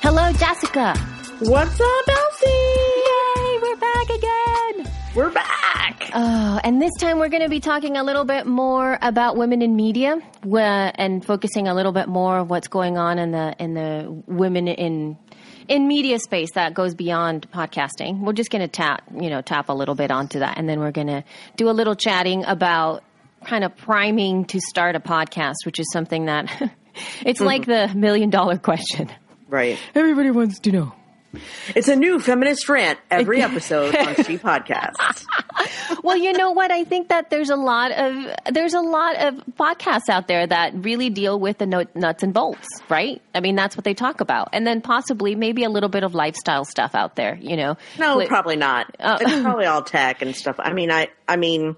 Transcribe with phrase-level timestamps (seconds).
[0.00, 0.94] Hello, Jessica.
[1.40, 2.46] What's up, Elsie?
[2.46, 4.90] Yay, we're back again.
[5.14, 6.10] We're back.
[6.14, 9.60] Oh, and this time we're going to be talking a little bit more about women
[9.60, 10.16] in media
[10.50, 14.22] wh- and focusing a little bit more of what's going on in the in the
[14.26, 15.18] women in
[15.68, 18.20] in media space that goes beyond podcasting.
[18.20, 20.80] We're just going to tap, you know, tap a little bit onto that and then
[20.80, 21.22] we're going to
[21.56, 23.02] do a little chatting about
[23.44, 26.50] kind of priming to start a podcast, which is something that
[27.24, 27.92] it's like mm-hmm.
[27.92, 29.10] the million dollar question.
[29.48, 29.78] Right.
[29.94, 30.92] Everybody wants to know.
[31.74, 35.26] It's a new feminist rant every episode on She Podcasts.
[36.02, 36.70] well, you know what?
[36.70, 40.72] I think that there's a lot of there's a lot of podcasts out there that
[40.74, 43.20] really deal with the nuts and bolts, right?
[43.34, 46.14] I mean, that's what they talk about, and then possibly maybe a little bit of
[46.14, 47.36] lifestyle stuff out there.
[47.40, 47.76] You know?
[47.98, 48.94] No, With- probably not.
[49.00, 49.16] Oh.
[49.20, 50.56] It's probably all tech and stuff.
[50.58, 51.76] I mean, I, I mean,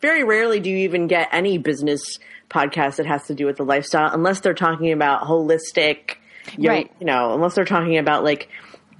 [0.00, 2.18] very rarely do you even get any business
[2.50, 6.16] podcast that has to do with the lifestyle, unless they're talking about holistic,
[6.56, 6.90] you Right.
[7.00, 8.48] You know, unless they're talking about like,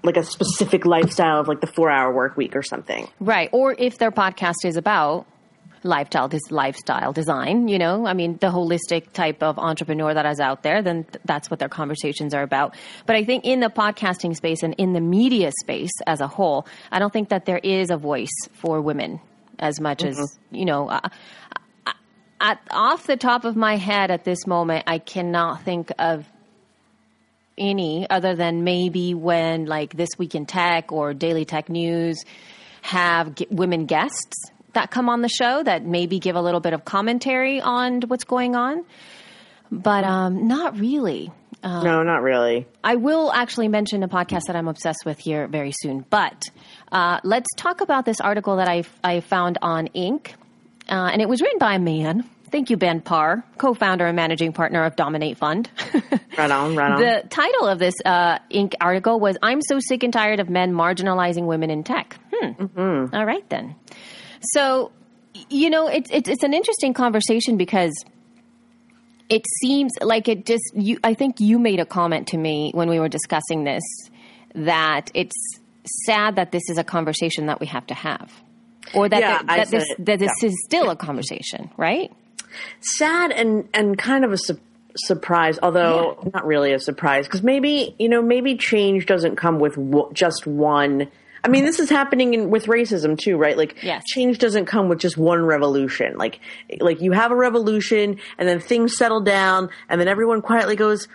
[0.02, 3.08] like a specific lifestyle of like the four hour work week or something.
[3.20, 3.48] right?
[3.52, 5.26] Or if their podcast is about
[5.86, 10.40] lifestyle this lifestyle design you know i mean the holistic type of entrepreneur that is
[10.40, 13.68] out there then th- that's what their conversations are about but i think in the
[13.68, 17.58] podcasting space and in the media space as a whole i don't think that there
[17.58, 19.20] is a voice for women
[19.58, 21.00] as much as you know uh,
[22.40, 26.26] at, off the top of my head at this moment i cannot think of
[27.56, 32.24] any other than maybe when like this week in tech or daily tech news
[32.82, 36.72] have g- women guests that come on the show that maybe give a little bit
[36.72, 38.84] of commentary on what's going on
[39.70, 41.30] but um, not really
[41.64, 42.66] no, not really.
[42.82, 46.04] I will actually mention a podcast that I'm obsessed with here very soon.
[46.10, 46.44] But
[46.94, 50.28] uh, let's talk about this article that I, I found on Inc.
[50.88, 52.22] Uh, and it was written by a man.
[52.50, 55.68] Thank you, Ben Parr, co founder and managing partner of Dominate Fund.
[56.36, 57.00] Right on, right on.
[57.00, 58.74] the title of this uh, Inc.
[58.80, 62.18] article was I'm so sick and tired of men marginalizing women in tech.
[62.32, 63.06] Hmm.
[63.12, 63.76] All right, then.
[64.40, 64.90] So,
[65.48, 67.92] you know, it's, it's, it's an interesting conversation because
[69.28, 72.90] it seems like it just you i think you made a comment to me when
[72.90, 73.82] we were discussing this
[74.54, 75.34] that it's
[76.06, 78.32] sad that this is a conversation that we have to have.
[78.94, 80.04] Or that, Yeah, I that this it.
[80.06, 80.48] that this Yeah.
[80.48, 82.12] is still a conversation right?
[82.80, 84.58] Sad and and kind of a su-
[84.96, 89.74] surprise although not really a surprise because maybe you know maybe change doesn't come with
[89.74, 91.08] w- just one.
[91.42, 93.56] I mean this is happening in, with racism too right?
[93.56, 94.04] Like Yes.
[94.06, 96.16] change doesn't come with just one revolution.
[96.16, 96.38] Like
[96.80, 101.08] like you have a revolution and then things settle down and then everyone quietly goes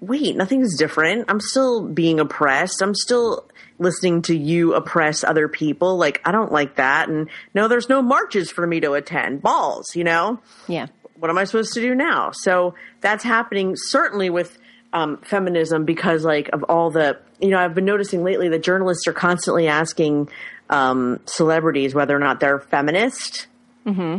[0.00, 1.26] wait nothing's different.
[1.28, 2.80] I'm still being oppressed.
[2.82, 7.68] I'm still listening to you oppress other people like i don't like that and no
[7.68, 10.38] there's no marches for me to attend balls you know
[10.68, 10.86] yeah
[11.22, 12.32] what am I supposed to do now?
[12.32, 14.58] So that's happening certainly with
[14.92, 19.06] um, feminism because like of all the you know I've been noticing lately that journalists
[19.06, 20.30] are constantly asking
[20.68, 23.46] um, celebrities whether or not they're feminist.
[23.86, 24.18] Mm-hmm.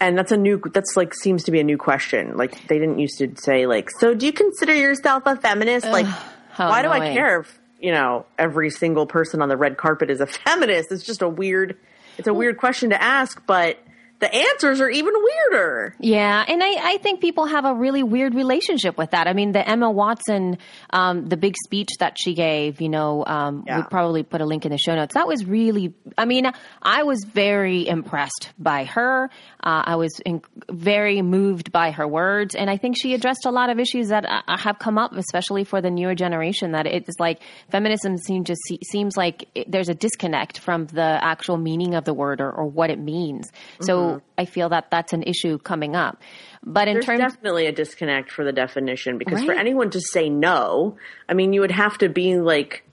[0.00, 0.62] And that's a new.
[0.72, 2.38] That's like seems to be a new question.
[2.38, 5.86] Like they didn't used to say like, so do you consider yourself a feminist?
[5.86, 6.06] like,
[6.52, 10.08] how why do I care if you know every single person on the red carpet
[10.08, 10.90] is a feminist?
[10.90, 11.76] It's just a weird.
[12.16, 13.78] It's a weird question to ask, but
[14.24, 15.12] the answers are even
[15.50, 15.94] weirder.
[16.00, 19.26] Yeah, and I, I think people have a really weird relationship with that.
[19.26, 20.56] I mean, the Emma Watson,
[20.90, 23.76] um, the big speech that she gave, you know, um, Yeah.
[23.76, 25.12] we'll probably put a link in the show notes.
[25.14, 26.50] That was really, I mean,
[26.82, 29.28] I was very impressed by her.
[29.62, 30.40] Uh, I was in,
[30.70, 34.24] very moved by her words, and I think she addressed a lot of issues that
[34.24, 36.72] uh, have come up, especially for the newer generation.
[36.72, 37.40] That it's like
[37.70, 38.60] feminism seems just
[38.90, 42.64] seems like it, there's a disconnect from the actual meaning of the word or, or
[42.66, 43.50] what it means.
[43.80, 46.22] So I feel that that's an issue coming up.
[46.62, 50.28] But in There's terms, definitely a disconnect for the definition because for anyone to say
[50.28, 50.96] no,
[51.28, 52.84] I mean, you would have to be like,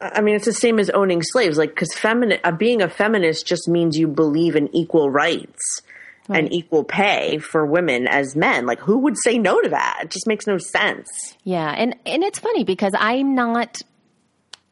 [0.00, 1.56] I mean, it's the same as owning slaves.
[1.56, 5.82] Like, because femini- uh, being a feminist just means you believe in equal rights
[6.28, 8.64] and equal pay for women as men.
[8.64, 10.00] Like, who would say no to that?
[10.04, 11.36] It just makes no sense.
[11.44, 13.82] yeah, and and it's funny because I'm not.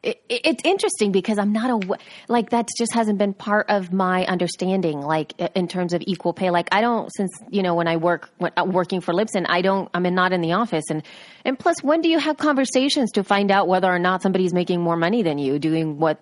[0.03, 1.97] It, it's interesting because I'm not a
[2.27, 4.99] like that just hasn't been part of my understanding.
[4.99, 8.29] Like in terms of equal pay, like I don't since you know when I work
[8.37, 11.03] when, uh, working for Libsyn I don't I'm not in the office, and
[11.45, 14.81] and plus, when do you have conversations to find out whether or not somebody's making
[14.81, 16.19] more money than you doing what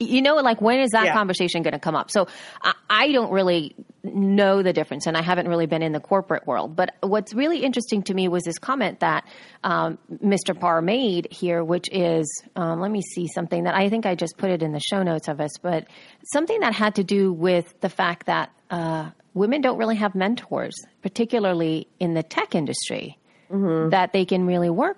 [0.00, 1.12] you know, like when is that yeah.
[1.12, 2.10] conversation going to come up?
[2.10, 2.26] So
[2.62, 6.46] I, I, don't really know the difference, and I haven't really been in the corporate
[6.46, 6.74] world.
[6.74, 9.26] But what's really interesting to me was this comment that
[9.62, 10.58] um, Mr.
[10.58, 12.26] Parr made here, which is
[12.56, 15.02] um, let me see something that I think I just put it in the show
[15.02, 15.86] notes of us, but
[16.32, 20.74] something that had to do with the fact that uh, women don't really have mentors,
[21.02, 23.18] particularly in the tech industry,
[23.50, 23.90] mm-hmm.
[23.90, 24.96] that they can really work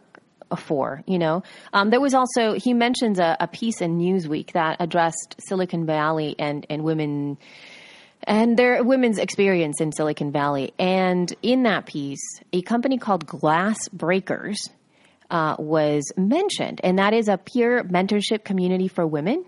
[0.57, 1.03] for.
[1.07, 5.37] You know, um, there was also he mentions a, a, piece in Newsweek that addressed
[5.47, 7.39] Silicon Valley and and women
[8.25, 10.73] and their women's experience in Silicon Valley.
[10.79, 12.23] And in that piece,
[12.53, 14.69] a company called Glass Breakers
[15.31, 19.45] uh, was mentioned, and that is a peer mentorship community for women.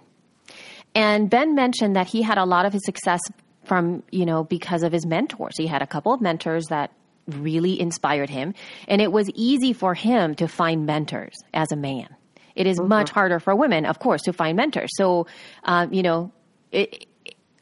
[0.95, 3.21] And Ben mentioned that he had a lot of his success
[3.65, 5.57] from you know because of his mentors.
[5.57, 6.91] He had a couple of mentors that
[7.27, 8.55] really inspired him.
[8.89, 12.09] And it was easy for him to find mentors as a man.
[12.55, 12.89] It is mm-hmm.
[12.89, 14.91] much harder for women, of course, to find mentors.
[14.97, 15.27] So,
[15.65, 16.33] um, you know,
[16.71, 17.07] it,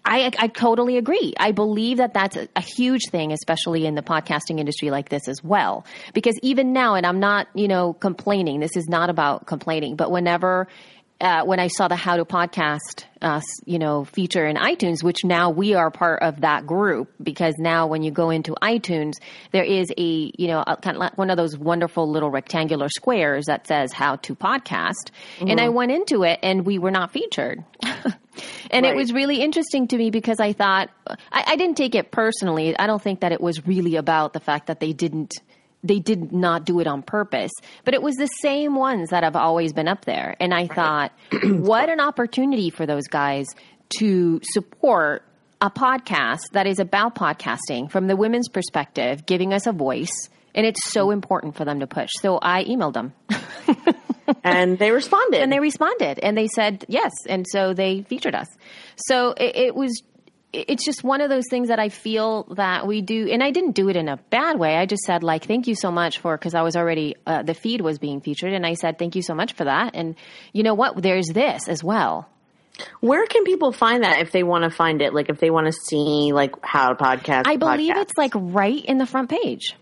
[0.04, 1.32] I, I totally agree.
[1.38, 5.28] I believe that that's a, a, huge thing, especially in the podcasting industry like this
[5.28, 5.86] as well.
[6.12, 10.10] Because even now, and I'm not, you know, complaining, this is not about complaining, but
[10.10, 10.66] whenever
[11.22, 15.24] uh, when I saw the How to Podcast, uh, you know, feature in iTunes, which
[15.24, 19.12] now we are part of that group because now when you go into iTunes,
[19.52, 22.88] there is a, you know, a, kind of like one of those wonderful little rectangular
[22.88, 25.48] squares that says How to Podcast, mm-hmm.
[25.48, 27.62] and I went into it and we were not featured.
[27.84, 28.04] and
[28.72, 28.84] right.
[28.84, 32.76] it was really interesting to me because I thought I, I didn't take it personally.
[32.76, 35.40] I don't think that it was really about the fact that they didn't
[35.82, 37.52] they did not do it on purpose,
[37.84, 40.36] but it was the same ones that have always been up there.
[40.40, 41.12] And I thought,
[41.42, 43.46] what an opportunity for those guys
[43.98, 45.24] to support
[45.60, 50.28] a podcast that is about podcasting from the women's perspective, giving us a voice.
[50.54, 52.10] And it's so important for them to push.
[52.20, 53.12] So I emailed them.
[54.44, 55.40] and they responded.
[55.40, 56.18] And they responded.
[56.18, 57.12] And they said yes.
[57.28, 58.48] And so they featured us.
[58.96, 60.02] So it, it was
[60.52, 63.72] it's just one of those things that I feel that we do, and I didn't
[63.72, 64.76] do it in a bad way.
[64.76, 67.54] I just said like, "Thank you so much for," because I was already uh, the
[67.54, 70.14] feed was being featured, and I said, "Thank you so much for that." And
[70.52, 71.00] you know what?
[71.02, 72.28] There's this as well.
[73.00, 75.14] Where can people find that if they want to find it?
[75.14, 77.44] Like if they want to see like how to podcast.
[77.46, 79.76] I believe it's like right in the front page.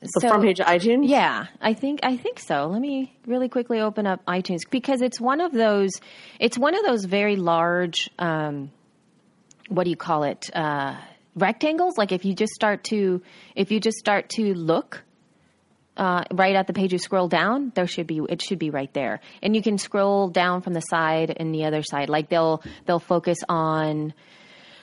[0.00, 1.08] The so, front page of iTunes.
[1.08, 2.66] Yeah, I think I think so.
[2.66, 5.92] Let me really quickly open up iTunes because it's one of those.
[6.38, 8.10] It's one of those very large.
[8.18, 8.70] Um,
[9.68, 10.50] what do you call it?
[10.54, 10.96] Uh,
[11.34, 11.96] rectangles.
[11.98, 13.22] Like if you just start to
[13.54, 15.02] if you just start to look
[15.96, 18.92] uh, right at the page you scroll down, there should be it should be right
[18.92, 22.08] there, and you can scroll down from the side and the other side.
[22.08, 24.14] Like they'll they'll focus on.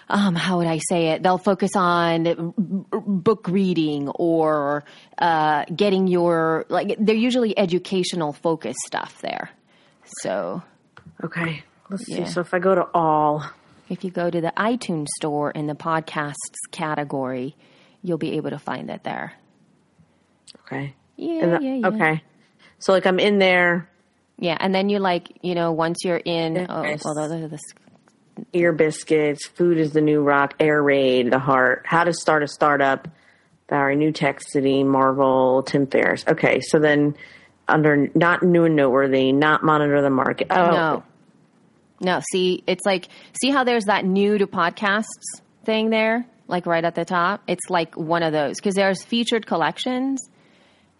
[0.10, 1.24] Um, how would I say it?
[1.24, 2.54] They'll focus on
[2.92, 4.84] book reading or
[5.18, 6.98] uh, getting your like.
[7.00, 9.50] They're usually educational focused stuff there.
[10.22, 10.62] So,
[11.24, 12.26] okay, let's yeah.
[12.26, 12.32] see.
[12.32, 13.46] So if I go to all,
[13.90, 16.34] if you go to the iTunes store in the podcasts
[16.72, 17.56] category,
[18.02, 19.34] you'll be able to find it there.
[20.66, 20.94] Okay.
[21.16, 21.88] Yeah, yeah, yeah.
[21.88, 22.24] Okay.
[22.80, 23.90] So like I'm in there.
[24.40, 27.60] Yeah, and then you like, you know, once you're in, oh, are the
[28.52, 32.48] ear biscuits, food is the new rock, air raid, the heart, how to start a
[32.48, 33.08] startup,
[33.68, 36.26] Barry, New Tech City, Marvel, Tim Ferriss.
[36.28, 37.16] Okay, so then
[37.68, 40.48] under not new and noteworthy, not monitor the market.
[40.50, 41.04] Oh, no.
[42.04, 43.08] No, see, it's like,
[43.42, 45.06] see how there's that new to podcasts
[45.64, 47.42] thing there, like right at the top?
[47.48, 50.30] It's like one of those because there's featured collections.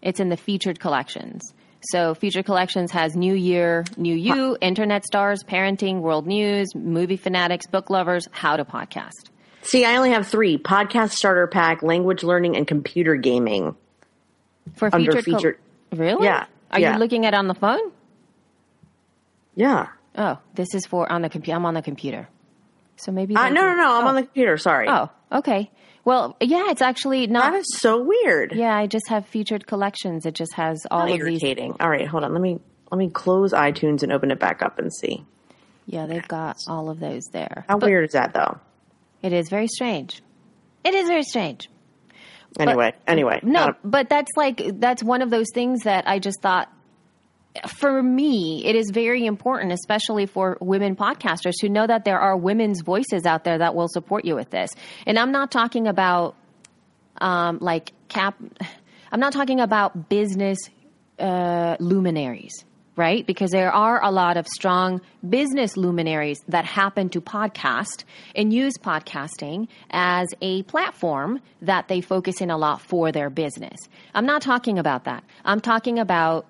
[0.00, 1.52] It's in the featured collections.
[1.90, 7.66] So featured collections has New Year, New You, Internet Stars, Parenting, World News, Movie Fanatics,
[7.66, 9.28] Book Lovers, How to Podcast.
[9.60, 13.76] See, I only have three: podcast starter pack, language learning, and computer gaming.
[14.76, 15.58] For featured, featured.
[15.90, 16.24] Co- really?
[16.24, 16.46] Yeah.
[16.70, 16.94] Are yeah.
[16.94, 17.92] you looking at it on the phone?
[19.54, 19.88] Yeah.
[20.16, 21.56] Oh, this is for on the computer.
[21.56, 22.28] I'm on the computer.
[22.96, 23.34] So maybe.
[23.34, 23.98] Uh, no, no, no.
[23.98, 24.08] I'm oh.
[24.08, 24.56] on the computer.
[24.56, 24.88] Sorry.
[24.88, 25.70] Oh, okay.
[26.04, 27.52] Well, yeah, it's actually not.
[27.52, 28.52] That is so weird.
[28.54, 30.26] Yeah, I just have featured collections.
[30.26, 31.72] It just has all of irritating.
[31.72, 31.76] these.
[31.80, 32.32] All right, hold on.
[32.32, 35.24] Let me let me close iTunes and open it back up and see.
[35.86, 37.64] Yeah, they've got all of those there.
[37.68, 38.58] How but weird is that, though?
[39.22, 40.22] It is very strange.
[40.84, 41.70] It is very strange.
[42.58, 43.40] Anyway, but, anyway.
[43.42, 46.70] No, a- but that's like that's one of those things that I just thought
[47.68, 52.36] for me, it is very important, especially for women podcasters, who know that there are
[52.36, 54.70] women's voices out there that will support you with this.
[55.06, 56.34] And I'm not talking about
[57.18, 58.36] um, like cap.
[59.12, 60.58] I'm not talking about business
[61.18, 62.64] uh, luminaries.
[62.96, 63.26] right?
[63.26, 68.74] Because there are a lot of strong business luminaries that happen to podcast and use
[68.78, 73.78] podcasting as a platform that they focus in a lot for their business.
[74.14, 75.24] I'm not talking about that.
[75.44, 76.46] I'm talking about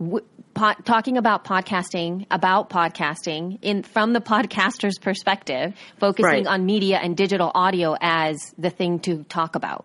[0.00, 6.46] w- po- talking about podcasting about podcasting in from the podcaster's perspective, focusing Right.
[6.46, 9.84] on media and digital audio as the thing to talk about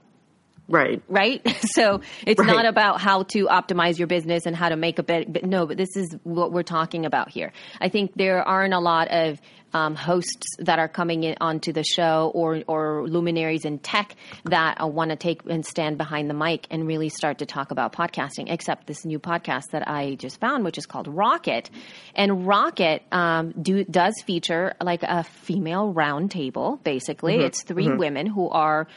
[0.67, 1.01] Right.
[1.07, 1.41] right?
[1.75, 2.47] So it's Right.
[2.47, 5.25] not about how to optimize your business and how to make a better.
[5.27, 7.51] But no, but this is what we're talking about here.
[7.81, 9.41] I think there aren't a lot of
[9.73, 14.77] um, hosts that are coming in onto the show or or luminaries in tech that
[14.81, 17.91] uh, want to take and stand behind the mic and really start to talk about
[17.91, 18.45] podcasting.
[18.49, 21.69] Except this new podcast that I just found, which is called Rocket,
[22.15, 26.81] and Rocket um, do does feature like a female roundtable.
[26.81, 28.87] Basically, it's 3 women who are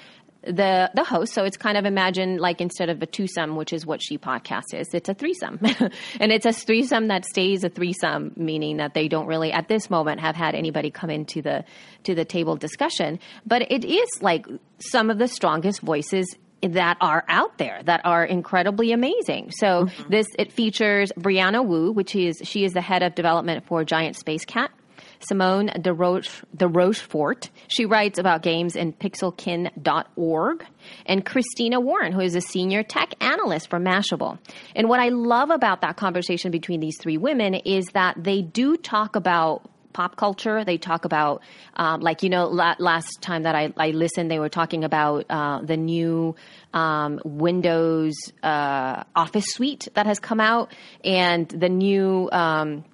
[0.49, 1.35] the the host.
[1.35, 4.75] So it's kind of imagine like instead of a twosome, which is what she podcast
[4.75, 5.59] is, it's a threesome,
[6.21, 9.91] and it's a threesome that stays a threesome, meaning that they don't really at this
[9.91, 11.65] moment have had anybody come into the
[12.05, 13.19] to the table discussion.
[13.47, 14.47] But it is like
[14.79, 19.53] some of the strongest voices that are out there that are incredibly amazing.
[19.53, 20.11] So mm-hmm.
[20.11, 24.17] this it features Brianna Wu, which is she is the head of development for Giant
[24.17, 24.69] Spacekat.
[25.21, 27.51] Simone de, Roche, de Rochefort.
[27.69, 30.67] She writes about games in pixelkin.org.
[31.07, 34.39] And Christina Warren, who is a senior tech analyst for Mashable.
[34.75, 38.77] And what I love about that conversation between these three women is that they do
[38.77, 40.65] talk about pop culture.
[40.65, 41.43] They talk about,
[41.75, 45.25] um, like, you know, la- last time that I, I listened, they were talking about
[45.29, 46.37] uh, the new
[46.73, 50.73] um, Windows uh, Office suite that has come out
[51.05, 52.29] and the new.
[52.31, 52.85] Um,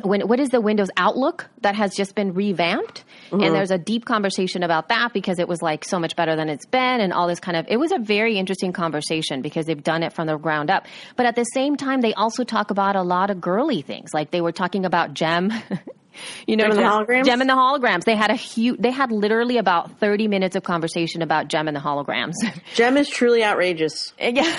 [0.00, 3.04] when what is the Windows Outlook that has just been revamped?
[3.30, 3.52] And mm-hmm.
[3.52, 6.66] there's a deep conversation about that because it was like so much better than it's
[6.66, 10.02] been and all this kind of it was a very interesting conversation because they've done
[10.02, 10.86] it from the ground up.
[11.16, 14.10] But at the same time they also talk about a lot of girly things.
[14.14, 15.52] Like they were talking about Jem
[16.46, 17.24] You know, Jem and the holograms?
[17.24, 18.04] Jem and the holograms.
[18.04, 18.80] They had a huge.
[18.80, 22.34] They had literally about thirty minutes of conversation about Jem and the holograms.
[22.74, 24.12] Jem is truly outrageous.
[24.20, 24.56] Uh, yeah.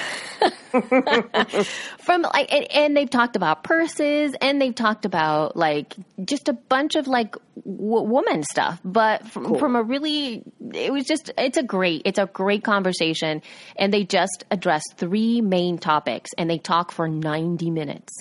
[2.00, 6.54] From like, and, and they've talked about purses, and they've talked about like just a
[6.54, 8.80] bunch of like w- woman stuff.
[8.84, 10.44] But from, from a really,
[10.74, 13.42] it was just, it's a great, it's a great conversation,
[13.78, 18.12] and they just address three main topics, and they talk for ninety minutes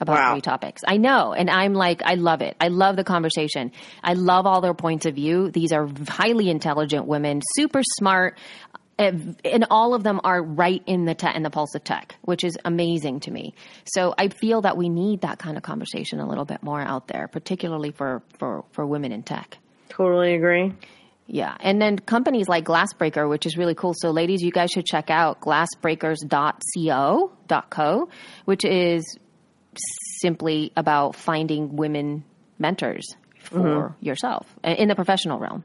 [0.00, 0.32] about Wow.
[0.32, 0.82] three topics.
[0.86, 1.32] I know.
[1.32, 2.56] And I'm like, I love it.
[2.60, 3.70] I love the conversation.
[4.02, 5.50] I love all their points of view.
[5.50, 8.36] These are highly intelligent women, super smart.
[8.96, 12.44] And all of them are right in the te- in the pulse of tech, which
[12.44, 13.54] is amazing to me.
[13.86, 17.08] So I feel that we need that kind of conversation a little bit more out
[17.08, 19.58] there, particularly for for, for women in tech.
[19.88, 20.74] Totally agree.
[21.26, 21.56] Yeah.
[21.58, 23.94] And then companies like Glassbreaker, which is really cool.
[23.96, 28.08] So ladies, you guys should check out glassbreakers.co.co,
[28.44, 29.18] which is
[30.20, 32.24] simply about finding women
[32.58, 33.06] mentors
[33.40, 35.64] for yourself uh, in the professional realm.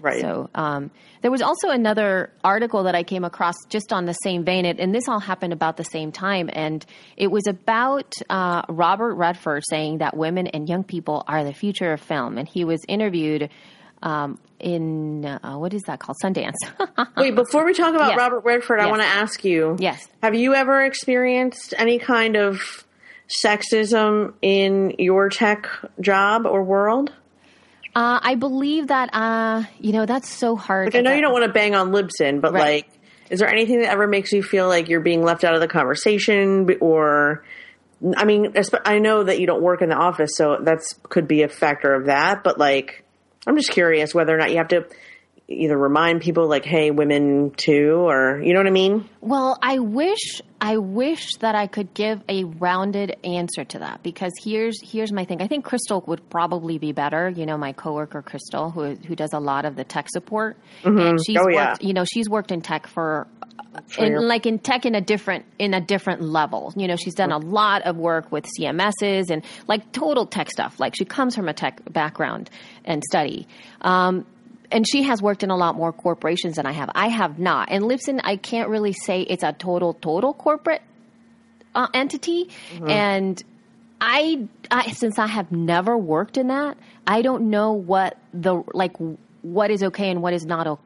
[0.00, 0.20] Right.
[0.20, 0.90] So um,
[1.22, 4.78] there was also another article that I came across just on the same vein, it,
[4.78, 6.48] and this all happened about the same time.
[6.52, 6.84] And
[7.16, 11.92] it was about uh, Robert Redford saying that women and young people are the future
[11.92, 12.38] of film.
[12.38, 13.50] And he was interviewed
[14.00, 16.16] um, in uh, what is that called?
[16.22, 16.54] Sundance.
[17.16, 18.18] Wait, before we talk about Yes.
[18.18, 19.76] Robert Redford, I want to ask you.
[19.80, 20.06] Yes.
[20.22, 22.86] Have you ever experienced any kind of
[23.28, 25.68] sexism in your tech
[26.00, 27.12] job or world?
[27.94, 30.86] uh, I believe that uh, you know that's so hard.
[30.88, 32.60] Like, I know that- you don't want to bang on Libsyn, but Right.
[32.86, 32.88] like,
[33.30, 35.68] is there anything that ever makes you feel like you're being left out of the
[35.68, 37.44] conversation, or?
[38.16, 38.54] I mean,
[38.84, 41.92] I know that you don't work in the office, so that's could be a factor
[41.94, 42.44] of that.
[42.44, 43.02] But like,
[43.44, 44.86] I'm just curious whether or not you have to
[45.48, 49.08] either remind people, like, "Hey, women too," or you know what I mean?
[49.20, 54.32] Well, I wish I wish that I could give a rounded answer to that because
[54.44, 55.40] here's here's my thing.
[55.40, 57.28] I think Crystal would probably be better.
[57.30, 61.18] You know, my coworker Crystal, who who does a lot of the tech support, and
[61.24, 61.54] she's Oh, worked.
[61.54, 61.74] yeah.
[61.80, 63.26] You know, she's worked in tech for.
[63.98, 67.30] In, like in tech in a different in a different level you know she's done
[67.30, 71.48] a lot of work with cms's and like total tech stuff like she comes from
[71.48, 72.50] a tech background
[72.84, 73.46] and study
[73.82, 74.26] um,
[74.70, 76.90] and she has worked in a lot more corporations than I have.
[76.94, 77.68] I have not.
[77.70, 80.82] And Libsyn, I can't really say it's a total, total corporate
[81.74, 82.50] uh, entity.
[82.88, 83.42] And
[84.00, 88.96] I, I, since I have never worked in that, I don't know what the like
[89.42, 90.78] what is okay and what is not o- o-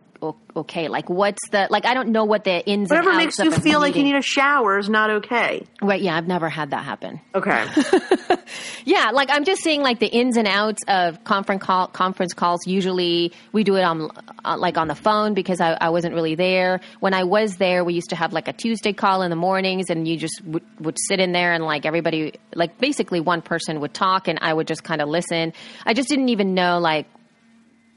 [0.57, 0.89] okay?
[0.89, 1.85] Like, what's the like?
[1.85, 4.23] I don't know what the ins Whatever and makes you feel like you need a
[4.23, 5.65] shower is not okay.
[5.81, 6.01] Right?
[6.01, 7.21] Yeah, I've never had that happen.
[7.35, 7.67] Okay.
[8.85, 12.67] Yeah, like I'm just saying, like the ins and outs of conference call conference calls.
[12.67, 14.11] Usually, we do it on
[14.45, 16.81] uh, like on the phone because I, I wasn't really there.
[17.01, 19.91] When I was there, we used to have like a Tuesday call in the mornings,
[19.91, 23.81] and you just would, would sit in there and like everybody, like basically one person
[23.81, 25.53] would talk, and I would just kind of listen.
[25.87, 27.07] I just didn't even know like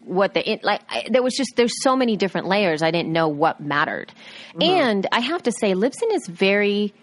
[0.06, 3.12] what the in, like I, there was just there's so many different layers i didn't
[3.12, 4.14] know what mattered.
[4.60, 6.94] And i have to say Libsyn is very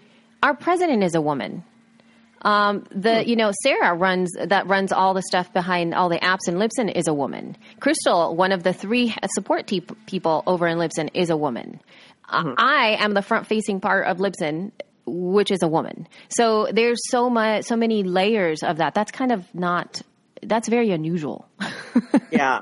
[0.41, 1.63] our president is a woman.
[2.41, 6.47] Um, the you know sarah runs that runs all the stuff behind all the apps
[6.47, 7.55] in Libsyn is a woman.
[7.79, 11.79] Crystal one of the three support te- people over in Libsyn, is a woman.
[12.27, 14.71] Uh, i am the front facing part of Libsyn,
[15.05, 16.07] which is a woman.
[16.29, 18.93] So there's so much so many layers of that.
[18.93, 20.01] That's kind of not
[20.45, 21.47] that's very unusual
[22.31, 22.61] yeah.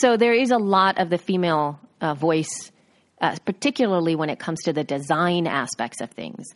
[0.00, 2.72] so there is a lot of the female uh, voice,
[3.20, 6.46] uh, particularly when it comes to the design aspects of things.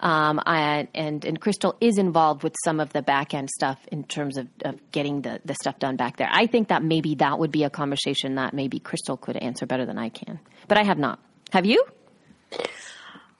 [0.00, 4.04] Um, I, and and Crystal is involved with some of the back end stuff in
[4.04, 6.28] terms of, of getting the, the stuff done back there.
[6.30, 9.84] I think that maybe that would be a conversation that maybe Crystal could answer better
[9.84, 10.38] than I can.
[10.68, 11.18] But I have not.
[11.50, 11.84] Have you?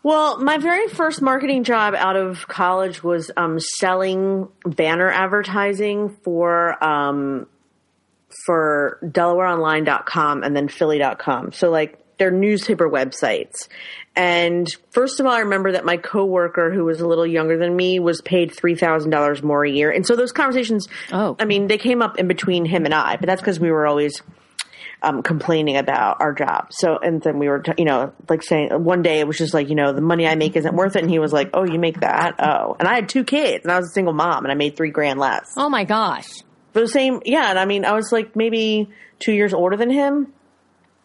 [0.02, 6.82] Well, my very first marketing job out of college was um, selling banner advertising for
[6.82, 7.46] um,
[8.46, 11.52] for DelawareOnline.com and then Philly.com.
[11.52, 13.68] So like they're newspaper websites.
[14.16, 17.74] And first of all, I remember that my coworker who was a little younger than
[17.76, 19.90] me was paid three thousand dollars more a year.
[19.90, 21.36] And so those conversations, Oh.
[21.38, 23.86] I mean, they came up in between him and I, but that's because we were
[23.86, 24.22] always
[25.02, 26.68] um, complaining about our job.
[26.70, 29.54] So, and then we were, t- you know, like saying one day it was just
[29.54, 31.02] like, you know, the money I make isn't worth it.
[31.02, 32.34] And he was like, oh, you make that?
[32.38, 32.76] Oh.
[32.78, 34.90] And I had two kids and I was a single mom and I made three
[34.90, 35.52] grand less.
[35.56, 36.28] Oh my gosh.
[36.72, 37.50] For the same, yeah.
[37.50, 38.88] And I mean, I was like maybe
[39.18, 40.32] two years older than him.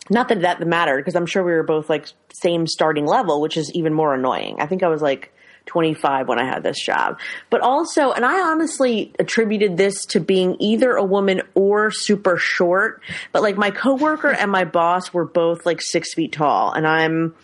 [0.10, 3.56] Not that that mattered because I'm sure we were both like same starting level, which
[3.56, 4.58] is even more annoying.
[4.60, 5.33] I think I was like
[5.66, 7.20] 25 when I had this job.
[7.50, 13.02] But also, and I honestly attributed this to being either a woman or super short.
[13.32, 17.36] But like my coworker and my boss were both like six feet tall, and I'm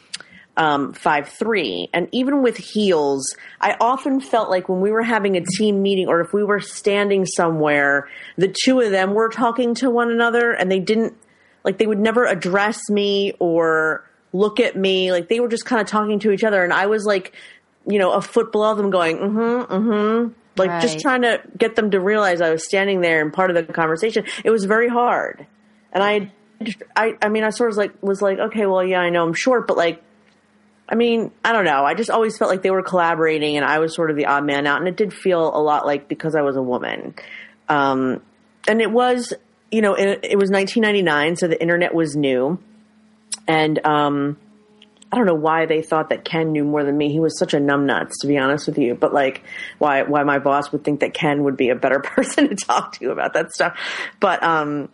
[0.59, 5.37] um, five three, and even with heels, I often felt like when we were having
[5.37, 9.73] a team meeting or if we were standing somewhere, the two of them were talking
[9.75, 11.15] to one another, and they didn't
[11.63, 15.81] like they would never address me or look at me, like they were just kind
[15.81, 17.33] of talking to each other, and I was like,
[17.89, 20.33] you know, a foot below them, going, mm-hmm, mm-hmm.
[20.57, 23.55] Like just trying to get them to realize I was standing there and part of
[23.55, 24.25] the conversation.
[24.43, 25.47] It was very hard,
[25.93, 26.31] and I,
[26.95, 29.33] I, I mean, I sort of like was like, okay, well, yeah, I know I'm
[29.33, 30.03] short, but like,
[30.89, 31.85] I mean, I don't know.
[31.85, 34.45] I just always felt like they were collaborating, and I was sort of the odd
[34.45, 37.15] man out, and it did feel a lot like because I was a woman,
[37.69, 38.21] um,
[38.67, 39.33] and it was,
[39.71, 42.59] you know, it, it was 1999, so the internet was new,
[43.47, 44.37] and um,
[45.11, 47.11] I don't know why they thought that Ken knew more than me.
[47.11, 48.93] He was such a numbnuts, to be honest with you.
[48.93, 49.43] But like,
[49.79, 52.93] why why my boss would think that Ken would be a better person to talk
[52.99, 53.77] to about that stuff.
[54.19, 54.89] But um,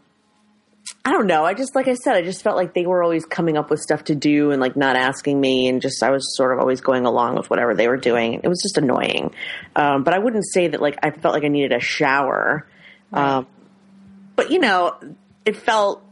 [1.03, 1.43] I don't know.
[1.43, 3.79] I just like I said, I just felt like they were always coming up with
[3.79, 6.79] stuff to do and like not asking me, and just I was sort of always
[6.79, 8.35] going along with whatever they were doing.
[8.41, 9.33] It was just annoying.
[9.75, 12.67] Um, but I wouldn't say that like I felt like I needed a shower.
[13.11, 13.47] Um,
[14.35, 14.95] but you know,
[15.45, 16.03] it felt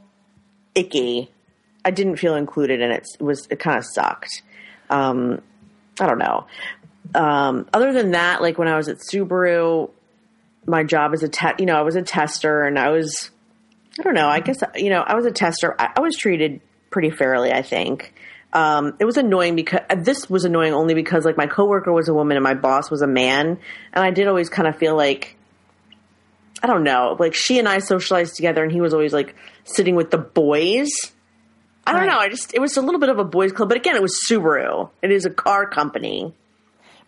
[0.76, 1.30] icky.
[1.86, 3.08] I didn't feel included and it.
[3.19, 4.41] Was it kind of sucked.
[4.89, 5.41] Um,
[6.00, 6.48] I don't know.
[7.13, 9.89] Um, other than that, like when I was at Subaru,
[10.65, 13.32] my job as a te- you know, I was a tester and I was
[14.00, 15.76] I don't know, I guess you know, I was a tester.
[15.80, 18.13] I, I was treated pretty fairly, I think.
[18.52, 22.08] Um, it was annoying because uh, this was annoying only because like my coworker was
[22.08, 23.60] a woman and my boss was a man,
[23.93, 25.36] and I did always kind of feel like
[26.62, 29.96] I don't know, like she and I socialized together, and he was always like sitting
[29.96, 30.89] with the boys.
[31.86, 32.10] I don't Right.
[32.10, 32.17] know.
[32.17, 34.17] I just it was a little bit of a boys' club, but again, it was
[34.30, 34.89] Subaru.
[35.02, 36.34] It is a car company.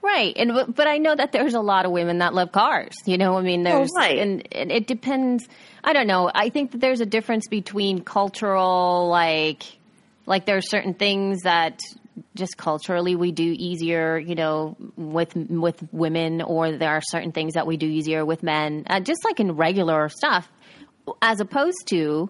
[0.02, 2.94] Right, and but- I know that there's a lot of women that love cars.
[3.06, 4.20] You know, I mean, there's right.
[4.20, 5.48] and, and it depends.
[5.84, 6.30] I don't know.
[6.34, 9.64] I think that there's a difference between cultural, like,
[10.28, 11.80] like there are certain things that
[12.36, 17.54] just culturally we do easier, you know, with with women, or there are certain things
[17.54, 20.48] that we do easier with men, uh, just like in regular stuff,
[21.22, 22.30] as opposed to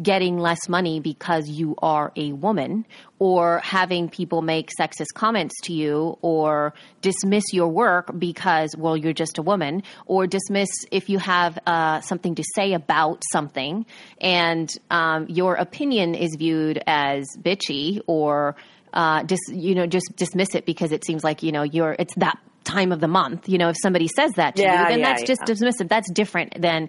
[0.00, 2.86] getting less money because you are a woman
[3.18, 9.12] or having people make sexist comments to you or dismiss your work because well you're
[9.12, 13.84] just a woman or dismiss if you have uh, something to say about something
[14.20, 18.56] and um, your opinion is viewed as bitchy or
[18.92, 22.14] uh, dis, you know just dismiss it because it seems like you know you're it's
[22.16, 23.48] that time of the month.
[23.48, 25.88] You know if somebody says that to Yeah, you then yeah, that's just dismissive.
[25.88, 26.88] That's different than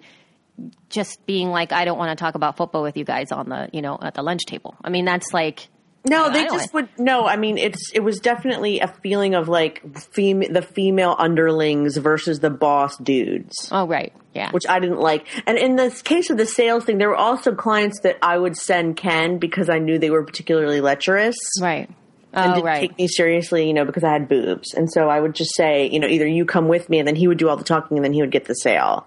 [0.88, 3.68] just being like, I don't want to talk about football with you guys on the,
[3.72, 4.76] you know, at the lunch table.
[4.84, 5.68] I mean, that's like,
[6.04, 6.88] No, they just would.
[6.98, 9.82] No, I mean it's it was definitely a feeling of like
[10.14, 14.12] fem- the female underlings versus the boss dudes, oh, right.
[14.34, 14.50] Yeah.
[14.50, 15.26] which I didn't like.
[15.46, 18.56] And in this case of the sales thing, there were also clients that I would
[18.56, 21.36] send Ken because I knew they were particularly lecherous.
[21.60, 21.88] right.
[22.32, 22.80] and Oh, didn't right.
[22.80, 24.74] take me seriously, you know, because I had boobs.
[24.74, 27.14] And so I would just say, you know, either you come with me and then
[27.16, 29.06] he would do all the talking and then he would get the sale.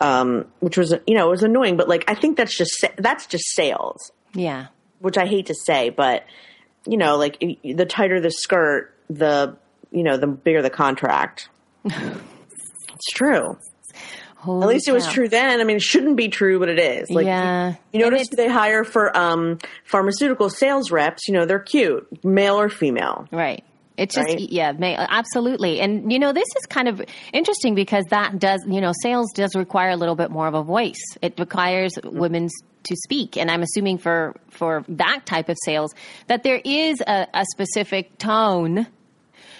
[0.00, 3.26] Um, which was, you know, it was annoying, but like, I think that's just, that's
[3.26, 4.68] just sales, yeah.
[4.98, 6.24] which I hate to say, but
[6.86, 9.56] you know, like the tighter the skirt, the,
[9.90, 11.50] you know, the bigger the contract.
[11.84, 13.58] it's true.
[14.42, 15.60] At least it was true then.
[15.60, 17.10] I mean, it shouldn't be true, but it is.
[17.10, 17.74] Like, Yeah.
[17.92, 21.28] you, you notice they hire for um, pharmaceutical sales reps.
[21.28, 23.28] You know, they're cute, male or female.
[23.30, 23.62] Right.
[24.00, 24.50] It's just Right?
[24.50, 25.78] yeah, may, absolutely.
[25.80, 27.02] And you know, this is kind of
[27.34, 30.62] interesting because that does, you know, sales does require a little bit more of a
[30.62, 31.18] voice.
[31.20, 32.48] It requires women
[32.84, 35.94] to speak, and I'm assuming for for that type of sales
[36.28, 38.86] that there is a, a specific tone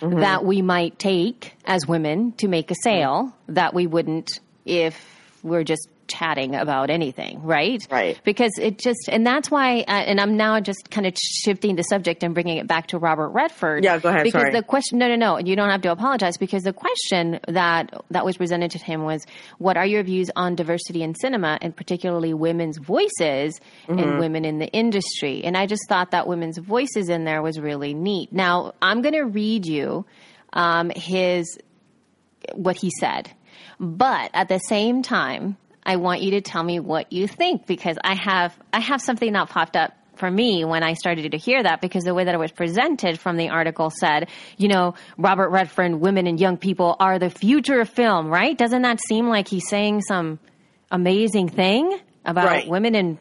[0.00, 0.20] mm-hmm.
[0.20, 5.64] that we might take as women to make a sale that we wouldn't if we're
[5.64, 7.80] just chatting about anything, right?
[7.90, 8.20] Right.
[8.24, 11.82] Because it just, and that's why, uh, and I'm now just kind of shifting the
[11.84, 13.84] subject and bringing it back to Robert Redford.
[13.84, 14.52] Yeah, go ahead, Because sorry.
[14.52, 18.24] the question, no, no, no, you don't have to apologize because the question that that
[18.24, 19.24] was presented to him was,
[19.58, 23.98] "What are your views on diversity in cinema, and particularly women's voices Mm-hmm.
[23.98, 27.58] and women in the industry?" And I just thought that women's voices in there was
[27.60, 28.32] really neat.
[28.32, 30.04] Now I'm going to read you
[30.52, 31.58] um, his
[32.54, 33.30] what he said.
[33.78, 37.96] But at the same time, I want you to tell me what you think because
[38.02, 41.62] I have I have something that popped up for me when I started to hear
[41.62, 45.48] that because the way that it was presented from the article said, you know, Robert
[45.48, 48.56] Redford, women and young people are the future of film, right?
[48.56, 50.38] Doesn't that seem like he's saying some
[50.90, 52.68] amazing thing about Right.
[52.68, 53.18] women and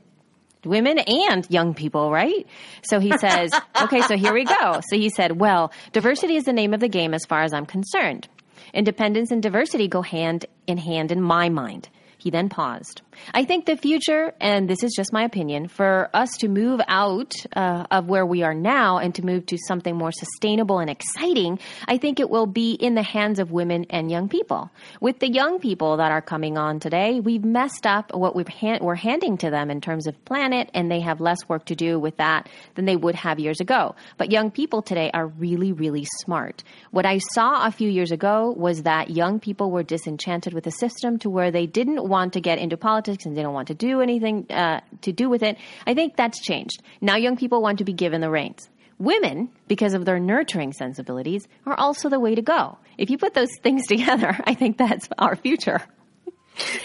[0.65, 2.45] women and young people, right?
[2.81, 4.81] So he says, okay, so here we go.
[4.89, 7.65] So he said, well, diversity is the name of the game as far as I'm
[7.65, 8.27] concerned.
[8.73, 11.87] Independence and diversity go hand in hand in my mind.
[12.19, 13.01] He then paused.
[13.33, 17.33] I think the future, and this is just my opinion, for us to move out
[17.55, 21.59] uh, of where we are now and to move to something more sustainable and exciting,
[21.87, 24.71] I think it will be in the hands of women and young people.
[25.01, 28.47] With the young people that are coming on today, we've messed up what we've
[28.81, 31.99] we're handing to them in terms of planet, and they have less work to do
[31.99, 33.95] with that than they would have years ago.
[34.17, 36.63] But young people today are really, really smart.
[36.91, 40.71] What I saw a few years ago was that young people were disenchanted with the
[40.71, 43.73] system to where they didn't want to get into politics and they don't want to
[43.73, 45.57] do anything uh, to do with it.
[45.85, 46.81] I think that's changed.
[47.01, 48.69] Now young people want to be given the reins.
[48.97, 52.77] Women, because of their nurturing sensibilities, are also the way to go.
[52.97, 55.81] If you put those things together, I think that's our future.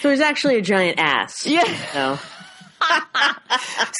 [0.00, 1.46] So he's actually a giant ass.
[1.46, 1.64] Yeah.
[1.94, 2.18] No.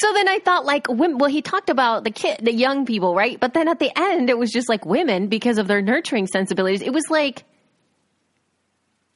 [0.00, 3.14] So then I thought, like, women, well, he talked about the kid, the young people,
[3.14, 3.38] right?
[3.38, 6.82] But then at the end, it was just like women because of their nurturing sensibilities.
[6.82, 7.44] It was like,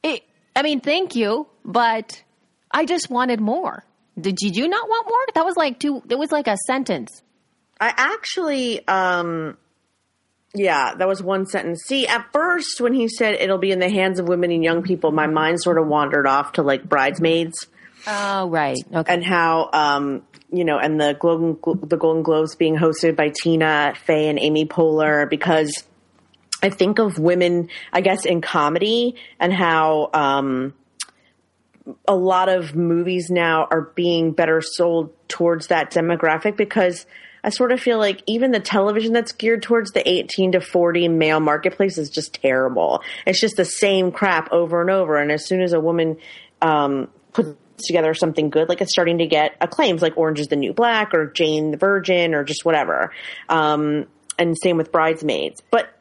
[0.01, 0.23] it,
[0.55, 2.23] I mean, thank you, but
[2.71, 3.83] I just wanted more.
[4.19, 5.19] Did, did you not want more?
[5.35, 7.21] That was like two, it was like a sentence.
[7.79, 9.57] I actually, um,
[10.53, 11.83] yeah, that was one sentence.
[11.85, 14.83] See, at first when he said it'll be in the hands of women and young
[14.83, 17.67] people, my mind sort of wandered off to like bridesmaids
[18.07, 18.77] Oh, right.
[18.93, 19.13] Okay.
[19.13, 23.93] and how, um, you know, and the Golden the Golden Globes being hosted by Tina
[24.05, 25.83] Fey and Amy Poehler because
[26.63, 30.73] I think of women, I guess, in comedy and how um,
[32.07, 37.05] a lot of movies now are being better sold towards that demographic because
[37.43, 41.07] I sort of feel like even the television that's geared towards the 18 to 40
[41.07, 43.01] male marketplace is just terrible.
[43.25, 45.17] It's just the same crap over and over.
[45.17, 46.17] And as soon as a woman
[46.61, 50.55] um, puts together something good, like it's starting to get acclaims like Orange is the
[50.55, 53.11] New Black or Jane the Virgin or just whatever.
[53.47, 55.61] Um, and same with Bridesmaids.
[55.71, 55.93] But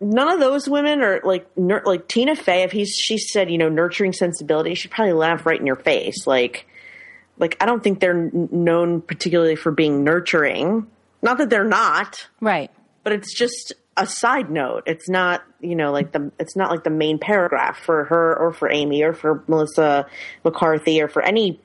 [0.00, 2.62] none of those women are like nur- like Tina Fey.
[2.62, 6.26] If he's she said you know nurturing sensibility, she'd probably laugh right in your face.
[6.26, 6.66] Like
[7.38, 10.86] like I don't think they're n- known particularly for being nurturing.
[11.22, 12.70] Not that they're not, right.
[13.02, 14.84] but it's just a side note.
[14.86, 18.52] It's not you know like the it's not like the main paragraph for her or
[18.52, 20.06] for Amy or for Melissa
[20.44, 21.58] McCarthy or for any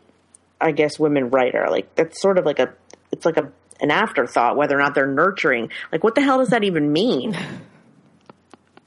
[0.60, 1.68] I guess women writer.
[1.70, 2.74] Like that's sort of like a
[3.12, 5.70] it's like a an afterthought whether or not they're nurturing.
[5.92, 7.38] Like what the hell does that even mean?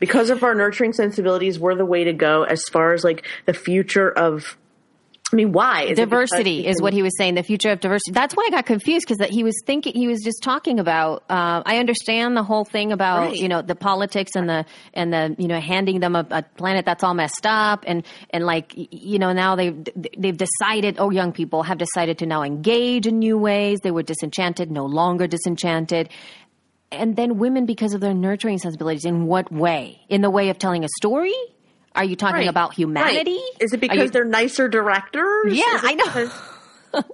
[0.04, 3.54] because of our nurturing sensibilities, we're the way to go as far as like the
[3.54, 4.56] future of
[5.32, 5.84] I mean, why?
[5.84, 7.34] Is diversity is what he was saying.
[7.34, 8.12] The future of diversity.
[8.12, 11.24] That's why I got confused because that he was thinking he was just talking about.
[11.28, 13.36] Uh, I understand the whole thing about Right.
[13.36, 16.84] you know the politics and the and the you know handing them a, a planet
[16.84, 19.70] that's all messed up and and like you know now they
[20.16, 20.96] they've decided.
[20.98, 23.80] Oh, young people have decided to now engage in new ways.
[23.82, 26.10] They were disenchanted, no longer disenchanted.
[26.94, 30.00] And then women, because of their nurturing sensibilities, in what way?
[30.08, 31.34] In the way of telling a story?
[31.94, 32.48] Are you talking Right.
[32.48, 33.32] about humanity?
[33.32, 33.50] Right.
[33.60, 35.54] Is it because you- they're nicer directors?
[35.56, 36.04] Yeah, I know.
[36.06, 36.40] because-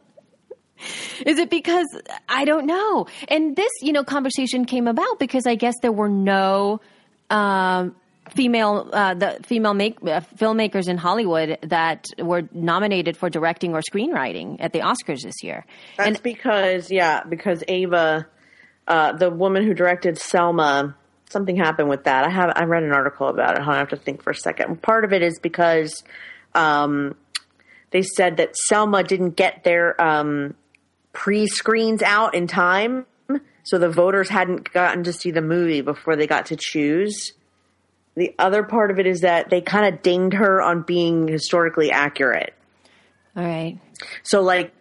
[1.26, 1.86] Is it because
[2.28, 3.06] I don't know?
[3.28, 6.80] And this, you know, conversation came about because I guess there were no
[7.28, 7.94] um,
[8.30, 13.82] female uh, the female make, uh, filmmakers in Hollywood that were nominated for directing or
[13.82, 15.66] screenwriting at the Oscars this year.
[15.98, 18.26] That's and because yeah, because Ava,
[18.90, 20.96] uh, the woman who directed Selma,
[21.30, 22.26] something happened with that.
[22.26, 23.66] I have I read an article about it.
[23.66, 24.82] I have to think for a second.
[24.82, 26.02] Part of it is because
[26.56, 27.14] um,
[27.92, 30.54] they said that Selma didn't get their um,
[31.12, 33.06] pre-screens out in time,
[33.62, 37.32] so the voters hadn't gotten to see the movie before they got to choose.
[38.16, 41.92] The other part of it is that they kind of dinged her on being historically
[41.92, 42.54] accurate.
[43.36, 43.78] all right,
[44.24, 44.72] So like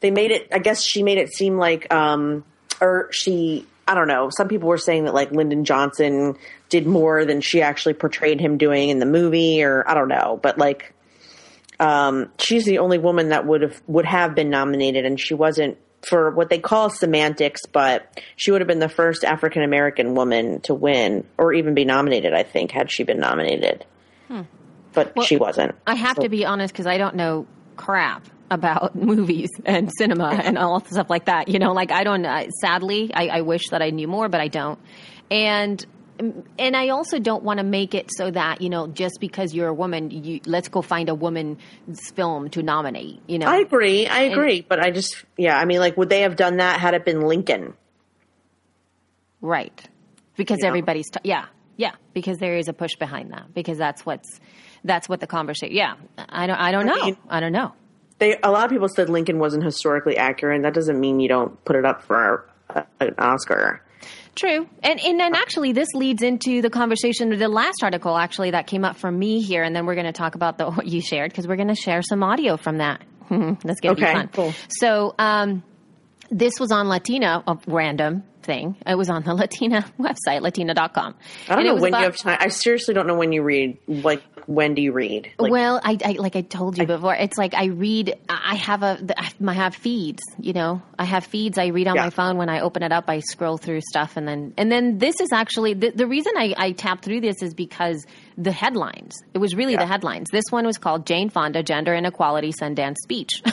[0.00, 2.42] they made it I guess she made it seem like um
[2.80, 4.30] or she I don't know.
[4.30, 6.36] Some people were saying that like Lyndon Johnson
[6.68, 10.38] did more than she actually portrayed him doing in the movie or I don't know,
[10.42, 10.94] but like
[11.80, 15.76] um she's the only woman that would have would have been nominated and she wasn't
[16.06, 20.60] for what they call semantics, but she would have been the first African American woman
[20.62, 23.84] to win or even be nominated, I think, had she been nominated.
[24.92, 25.74] But she wasn't.
[25.86, 30.58] I have to be honest because I don't know crap about movies and cinema and
[30.58, 31.48] all stuff like that.
[31.48, 32.26] You know, like I don't.
[32.26, 34.78] I, sadly, I, I wish that I knew more, but I don't.
[35.30, 35.84] And
[36.58, 39.68] and I also don't want to make it so that you know just because you're
[39.68, 41.58] a woman, you let's go find a woman's
[42.14, 43.20] film to nominate.
[43.26, 44.06] You know, I agree.
[44.06, 44.60] I agree.
[44.60, 47.22] but I just, yeah, I mean, like, would they have done that had it been
[47.22, 47.74] Lincoln?
[49.40, 49.88] right?
[50.36, 50.68] Because know?
[50.68, 51.46] everybody's t- yeah.
[51.76, 53.52] Yeah, because there is a push behind that.
[53.52, 54.40] Because that's what's
[54.84, 55.74] that's what the conversation.
[55.74, 56.56] Yeah, I don't.
[56.56, 57.04] I don't know.
[57.04, 57.72] mean- I don't know.
[58.18, 60.56] They a lot of people said Lincoln wasn't historically accurate.
[60.56, 63.82] and That doesn't mean you don't put it up for a, an Oscar.
[64.34, 64.68] True.
[64.82, 68.84] And and then actually this leads into the conversation the last article actually that came
[68.84, 71.30] up from me here and then we're going to talk about the what you shared
[71.30, 73.00] because we're going to share some audio from that.
[73.30, 74.28] That's going to Okay, be fun.
[74.32, 74.54] cool.
[74.68, 75.62] So, um
[76.30, 78.76] this was on Latina, a random thing.
[78.86, 81.14] It was on the Latina website, latina.com.
[81.48, 82.38] I don't And know when about- you have time.
[82.40, 83.76] I seriously don't know when you read.
[83.86, 85.30] Like, when do you read?
[85.38, 87.14] Like, well, I, I like I told you before.
[87.14, 88.16] It's like I read.
[88.28, 88.98] I have a.
[89.46, 90.22] I have feeds.
[90.38, 91.58] You know, I have feeds.
[91.58, 92.04] I read on Yeah.
[92.04, 92.36] my phone.
[92.36, 95.30] When I open it up, I scroll through stuff, and then and then this is
[95.32, 98.04] actually the, the reason I, I tapped through this is because
[98.36, 99.14] the headlines.
[99.32, 100.28] It was really the headlines.
[100.30, 103.42] This one was called Jane Fonda Gender Inequality Sundance Speech.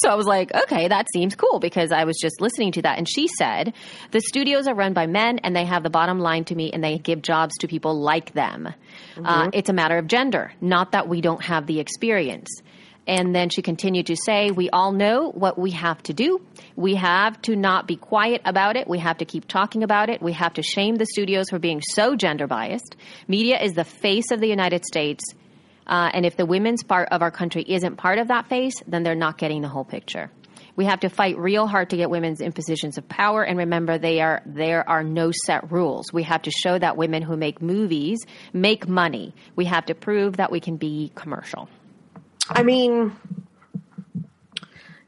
[0.00, 2.98] So I was like, okay, that seems cool because I was just listening to that.
[2.98, 3.74] And she said,
[4.12, 6.84] the studios are run by men and they have the bottom line to me and
[6.84, 8.72] they give jobs to people like them.
[9.24, 12.48] Uh, it's a matter of gender, not that we don't have the experience.
[13.06, 16.44] And then she continued to say, we all know what we have to do.
[16.74, 18.88] We have to not be quiet about it.
[18.88, 20.20] We have to keep talking about it.
[20.20, 22.96] We have to shame the studios for being so gender biased.
[23.28, 25.24] Media is the face of the United States.
[25.86, 29.04] Uh, and if the women's part of our country isn't part of that face, then
[29.04, 30.30] they're not getting the whole picture.
[30.76, 33.98] We have to fight real hard to get women in positions of power, and remember,
[33.98, 36.12] they are there are no set rules.
[36.12, 38.18] We have to show that women who make movies
[38.52, 39.34] make money.
[39.56, 41.68] We have to prove that we can be commercial.
[42.48, 43.16] I mean,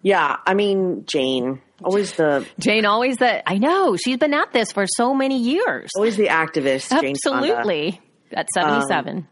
[0.03, 0.37] yeah.
[0.47, 4.87] I mean, Jane, always the Jane always that I know she's been at this for
[4.87, 5.91] so many years.
[5.97, 6.91] always the activist.
[6.91, 8.01] Absolutely,
[8.33, 9.29] at um, seventy-seven.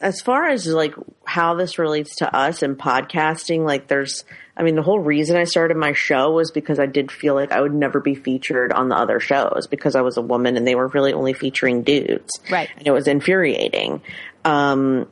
[0.00, 4.24] as far as like how this relates to us and podcasting, like there's,
[4.58, 7.52] I mean, the whole reason I started my show was because I did feel like
[7.52, 10.66] I would never be featured on the other shows because I was a woman and
[10.66, 12.40] they were really only featuring dudes.
[12.50, 12.68] Right.
[12.76, 14.02] And it was infuriating.
[14.44, 15.08] Um,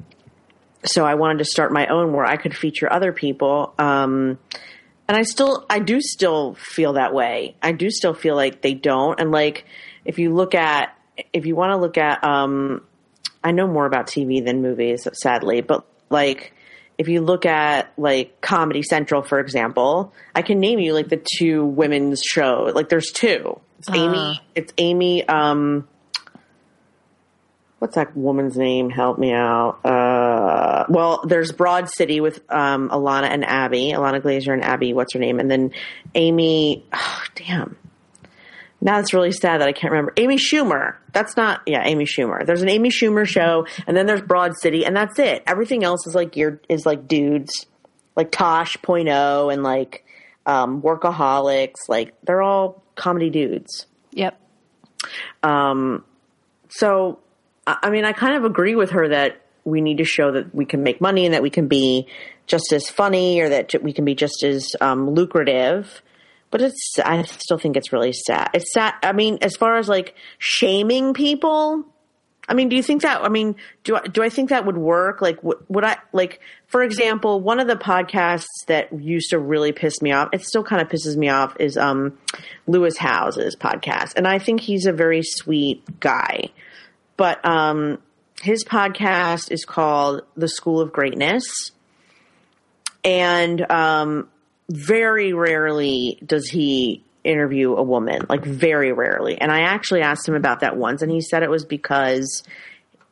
[0.84, 3.72] so I wanted to start my own where I could feature other people.
[3.78, 4.38] Um,
[5.06, 7.54] and I still, I do still feel that way.
[7.62, 9.20] I do still feel like they don't.
[9.20, 9.64] And like,
[10.04, 10.92] if you look at,
[11.32, 12.82] if you want to look at, um,
[13.44, 16.52] I know more about TV than movies, sadly, but like,
[16.98, 21.22] if you look at like Comedy Central, for example, I can name you like the
[21.38, 22.74] two women's shows.
[22.74, 23.60] Like, there's two.
[23.78, 24.40] It's Amy.
[24.54, 25.28] It's Amy.
[25.28, 25.86] Um,
[27.78, 28.90] what's that woman's name?
[28.90, 29.80] Help me out.
[29.84, 34.92] Uh, well, there's Broad City with um, Ilana and Abby, Ilana Glazer and Abby.
[34.94, 35.38] What's her name?
[35.38, 35.72] And then
[36.14, 36.84] Amy.
[36.92, 37.76] Oh, damn.
[38.86, 40.14] Now it's really sad that I can't remember.
[40.16, 40.94] Amy Schumer.
[41.12, 41.60] That's not.
[41.66, 42.46] Yeah, Amy Schumer.
[42.46, 45.42] There's an Amy Schumer show, and then there's Broad City, and that's it.
[45.46, 47.66] Everything else is like geared is like dudes.
[48.16, 50.04] like Tosh Point oh and like
[50.46, 51.88] um, Workaholics.
[51.88, 53.86] Like they're all comedy dudes.
[54.12, 54.40] Yep.
[55.42, 56.04] Um,
[56.68, 57.18] so
[57.66, 60.54] I I mean, I kind of agree with her that we need to show that
[60.54, 62.06] we can make money and that we can be
[62.46, 66.02] just as funny or that we can be just as um, lucrative.
[66.50, 68.50] But it's, I still think it's really sad.
[68.54, 68.94] It's sad.
[69.02, 71.84] I mean, as far as like shaming people,
[72.48, 73.22] I mean, do you think that?
[73.22, 75.20] I mean, do I, do I think that would work?
[75.20, 79.72] Like, would, would I like, for example, one of the podcasts that used to really
[79.72, 80.28] piss me off.
[80.32, 81.56] It still kind of pisses me off.
[81.58, 82.16] Is um,
[82.66, 86.50] Lewis Howes's podcast, and I think he's a very sweet guy.
[87.16, 87.98] But um,
[88.42, 91.72] his podcast is called The School of Greatness,
[93.02, 94.28] and um,
[94.68, 99.40] very rarely does he interview a woman, like very rarely.
[99.40, 102.44] And I actually asked him about that once, and he said it was because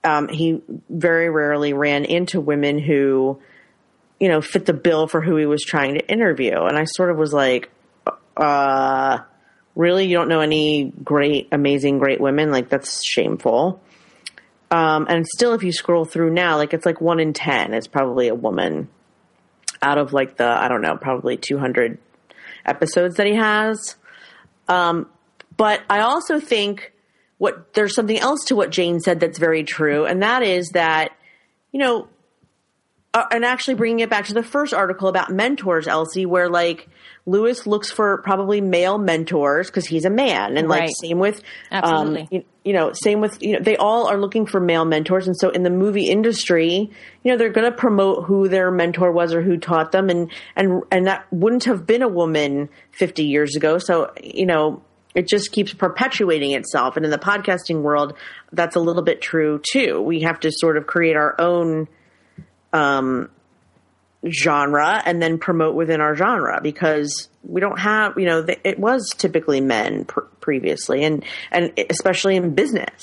[0.05, 3.41] um, he very rarely ran into women who,
[4.21, 6.55] you know, fit the bill for who he was trying to interview.
[6.55, 7.71] And I sort of was like,
[8.37, 9.19] uh,
[9.75, 10.07] really?
[10.07, 12.51] You don't know any great, amazing, great women?
[12.51, 13.81] Like, that's shameful.
[14.71, 17.87] Um, and still, if you scroll through now, like, it's like one in 10 is
[17.87, 18.89] probably a woman
[19.85, 21.99] out of like the, I don't know, probably 200
[22.65, 23.97] episodes that he has.
[24.69, 25.09] Um,
[25.57, 26.93] but I also think
[27.39, 31.13] what there's something else to what Jane said that's very true, and that is that
[31.73, 32.09] you know,
[33.13, 36.89] uh, and actually bringing it back to the first article about mentors, Elsie, where like
[37.27, 42.23] Lewis looks for probably male mentors because he's a man, and like same with Absolutely.
[42.23, 45.27] um, you, you know, same with you know, they all are looking for male mentors,
[45.27, 46.91] and so in the movie industry,
[47.23, 50.31] you know, they're going to promote who their mentor was or who taught them, and
[50.57, 53.77] and and that wouldn't have been a woman fifty years ago.
[53.77, 54.83] So you know,
[55.15, 58.15] it just keeps perpetuating itself, and in the podcasting world,
[58.51, 60.01] that's a little bit true too.
[60.01, 61.87] We have to sort of create our own
[62.73, 63.29] um,
[64.31, 69.11] genre and then promote within our genre because we don't have you know it was
[69.19, 73.03] typically men pr- previously and and especially in business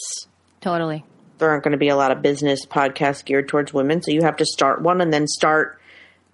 [0.61, 1.05] Totally.
[1.37, 4.21] there aren't going to be a lot of business podcasts geared towards women so you
[4.23, 5.79] have to start one and then start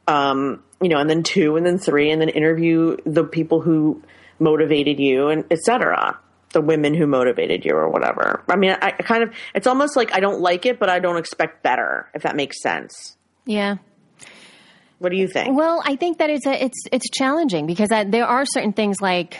[0.07, 4.01] um you know and then two and then three and then interview the people who
[4.39, 6.17] motivated you and etc
[6.53, 9.97] the women who motivated you or whatever i mean I, I kind of it's almost
[9.97, 13.77] like i don't like it but i don't expect better if that makes sense Yeah.
[14.99, 18.03] What do you think Well, I think that it's a, it's it's challenging because I,
[18.03, 19.39] there are certain things like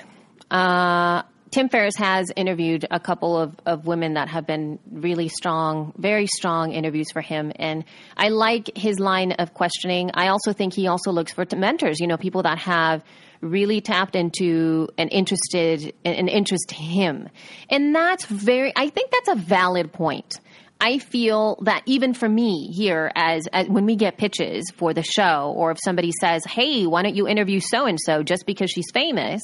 [0.51, 5.93] uh, Tim Ferriss has interviewed a couple of, of women that have been really strong,
[5.97, 10.11] very strong interviews for him, and I like his line of questioning.
[10.13, 13.03] I also think he also looks for mentors, you know, people that have
[13.41, 17.29] really tapped into and interested an interest him,
[17.69, 18.73] and that's very.
[18.75, 20.39] I think that's a valid point.
[20.79, 25.03] I feel that even for me here, as, as when we get pitches for the
[25.03, 28.69] show, or if somebody says, "Hey, why don't you interview so and so just because
[28.69, 29.41] she's famous?"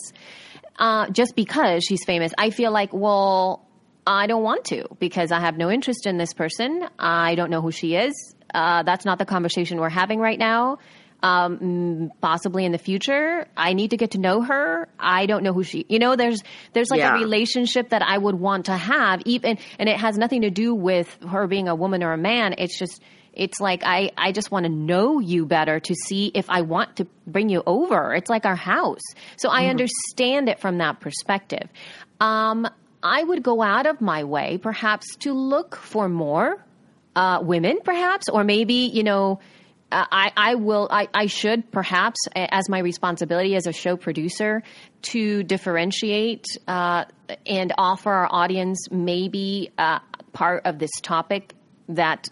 [0.78, 3.64] Uh, just because she's famous, I feel like, well,
[4.08, 6.84] I don't want to because I have no interest in this person.
[6.98, 8.36] I don't know who she is.
[8.54, 10.80] Uh, that's not the conversation we're having right now.
[11.24, 14.90] Um, possibly in the future, I need to get to know her.
[15.00, 15.86] I don't know who she.
[15.88, 17.16] You know, there's there's like Yeah.
[17.16, 20.76] a relationship that I would want to have, even, and it has nothing to do
[20.76, 22.56] with her being a woman or a man.
[22.58, 23.02] It's just.
[23.36, 26.98] It's like I, I just want to know you better to see if I want
[26.98, 28.14] to bring you over.
[28.14, 29.02] It's like our house.
[29.38, 31.68] So I understand it from that perspective.
[32.20, 32.68] Um,
[33.02, 36.64] I would go out of my way perhaps to look for more
[37.16, 39.40] uh, women, perhaps, or maybe, you know,
[39.94, 44.64] I, I will, I, I should perhaps, as my responsibility as a show producer,
[45.04, 47.06] to differentiate uh,
[47.46, 50.00] and offer our audience maybe uh,
[50.34, 51.56] part of this topic
[51.90, 52.28] that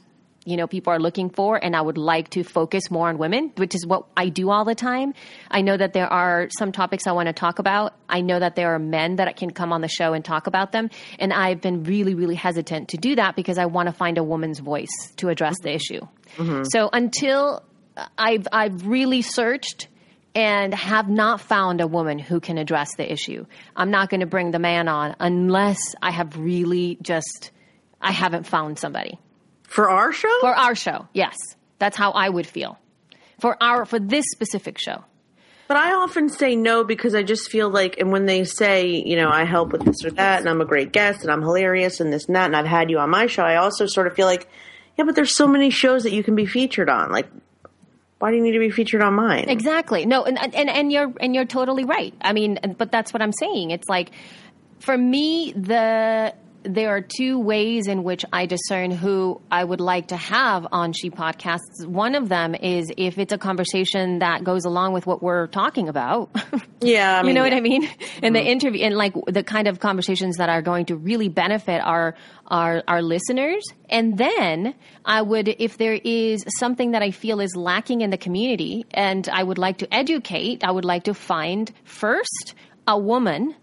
[0.45, 3.51] you know people are looking for and i would like to focus more on women
[3.57, 5.13] which is what i do all the time.
[5.49, 7.93] I know that there are some topics i want to talk about.
[8.09, 10.71] I know that there are men that can come on the show and talk about
[10.71, 14.17] them and i've been really really hesitant to do that because i want to find
[14.17, 16.01] a woman's voice to address the issue.
[16.37, 16.63] Mm-hmm.
[16.71, 17.63] So until
[18.17, 19.87] i've i've really searched
[20.33, 24.25] and have not found a woman who can address the issue i'm not going to
[24.25, 27.51] bring the man on unless i have really just
[28.01, 29.19] i haven't found somebody
[29.71, 31.35] for our show for our show, yes.
[31.79, 32.77] That's how I would feel.
[33.39, 35.03] For our for this specific show.
[35.67, 39.15] But I often say no because I just feel like, and when they say, you
[39.15, 42.01] know, I help with this or that, and I'm a great guest, and I'm hilarious,
[42.01, 44.13] and this and that, and I've had you on my show, I also sort of
[44.13, 44.49] feel like,
[44.97, 47.11] yeah, but there's so many shows that you can be featured on.
[47.11, 47.29] Like,
[48.19, 49.45] why do you need to be featured on mine?
[49.47, 50.05] Exactly.
[50.05, 52.13] No, and and and you're and you're totally right.
[52.21, 53.71] I mean, but that's what I'm saying.
[53.71, 54.11] It's like
[54.79, 60.09] for me the there are two ways in which I discern who I would like
[60.09, 61.85] to have on She Podcasts.
[61.85, 65.89] One of them is if it's a conversation that goes along with what we're talking
[65.89, 66.29] about.
[66.83, 67.53] Yeah, I mean, you know what.
[67.53, 67.87] I mean?
[68.23, 68.47] In the mm-hmm.
[68.47, 72.15] interview, and like the kind of conversations that are going to really benefit our
[72.47, 73.63] our our listeners.
[73.87, 74.73] And then
[75.05, 79.29] I would, if there is something that I feel is lacking in the community, and
[79.29, 82.55] I would like to educate, I would like to find first
[82.87, 83.55] a woman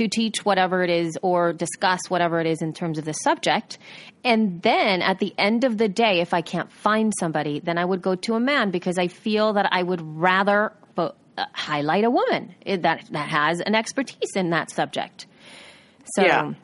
[0.00, 3.76] to teach whatever it is or discuss whatever it is in terms of the subject.
[4.24, 7.84] And then at the end of the day, if I can't find somebody, then I
[7.84, 12.10] would go to a man because I feel that I would rather uh, highlight a
[12.10, 15.26] woman that that has an expertise in that subject.
[16.14, 16.54] So Yeah.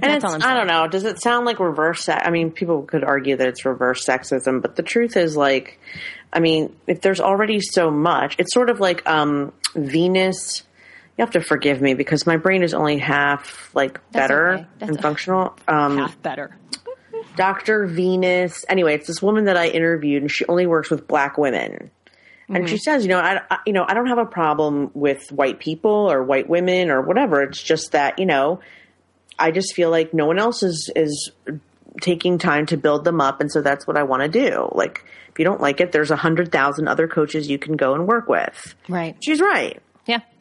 [0.00, 0.88] And That's it's, I'm don't know.
[0.88, 2.04] Does it sound like reverse?
[2.04, 5.78] Se- I mean, people could argue that it's reverse sexism, but the truth is, like,
[6.32, 10.62] I mean, if there's already so much, it's sort of like um, Venus.
[11.18, 14.66] You have to forgive me because my brain is only half like That's better okay.
[14.80, 15.00] And okay.
[15.02, 15.56] functional.
[15.66, 16.56] Um, half better.
[17.36, 17.86] Dr.
[17.86, 18.64] Venus.
[18.68, 21.90] Anyway, it's this woman that I interviewed, and she only works with black women.
[22.48, 22.66] And Mm-hmm.
[22.66, 25.58] she says, you know, I, I- you know, I don't have a problem with white
[25.58, 27.42] people or white women or whatever.
[27.42, 28.60] It's just that, you know,
[29.38, 31.30] I just feel like no one else is is
[32.02, 34.68] taking time to build them up, and so that's what I want to do.
[34.72, 37.94] Like, if you don't like it, there's a hundred thousand other coaches you can go
[37.94, 38.74] and work with.
[38.88, 39.16] Right.
[39.22, 39.80] She's right.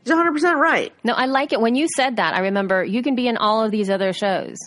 [0.07, 0.93] Hundred percent right.
[1.03, 1.59] No, I like it.
[1.61, 4.57] When you said that, I remember you can be in all of these other shows.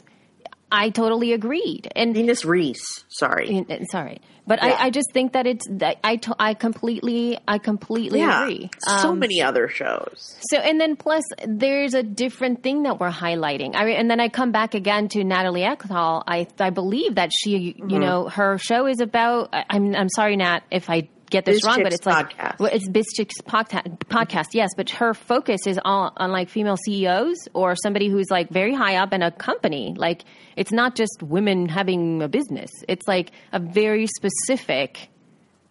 [0.71, 1.91] I totally agreed.
[1.97, 3.05] And Venus Reese.
[3.09, 3.65] Sorry.
[3.91, 4.69] Sorry, but Yeah.
[4.79, 8.43] I, I just think that it's that I to, I completely I completely Yeah.
[8.43, 8.69] agree.
[8.81, 10.37] So Um, many other shows.
[10.51, 13.75] So and then plus there's a different thing that we're highlighting.
[13.77, 16.23] I and then I come back again to Natalie Eckdahl.
[16.27, 17.89] I I believe that she Mm-hmm.
[17.89, 19.49] you know her show is about.
[19.55, 22.59] I'm I'm sorry Nat if I get this Biz wrong, but Chix it's like podcast.
[22.59, 24.49] well, it's Biz Chix podca- podcast.
[24.53, 28.75] Yes, but her focus is on on like female CEOs or somebody who's like very
[28.75, 29.95] high up in a company.
[29.97, 30.23] Like
[30.57, 32.71] it's not just women having a business.
[32.89, 35.09] It's like a very specific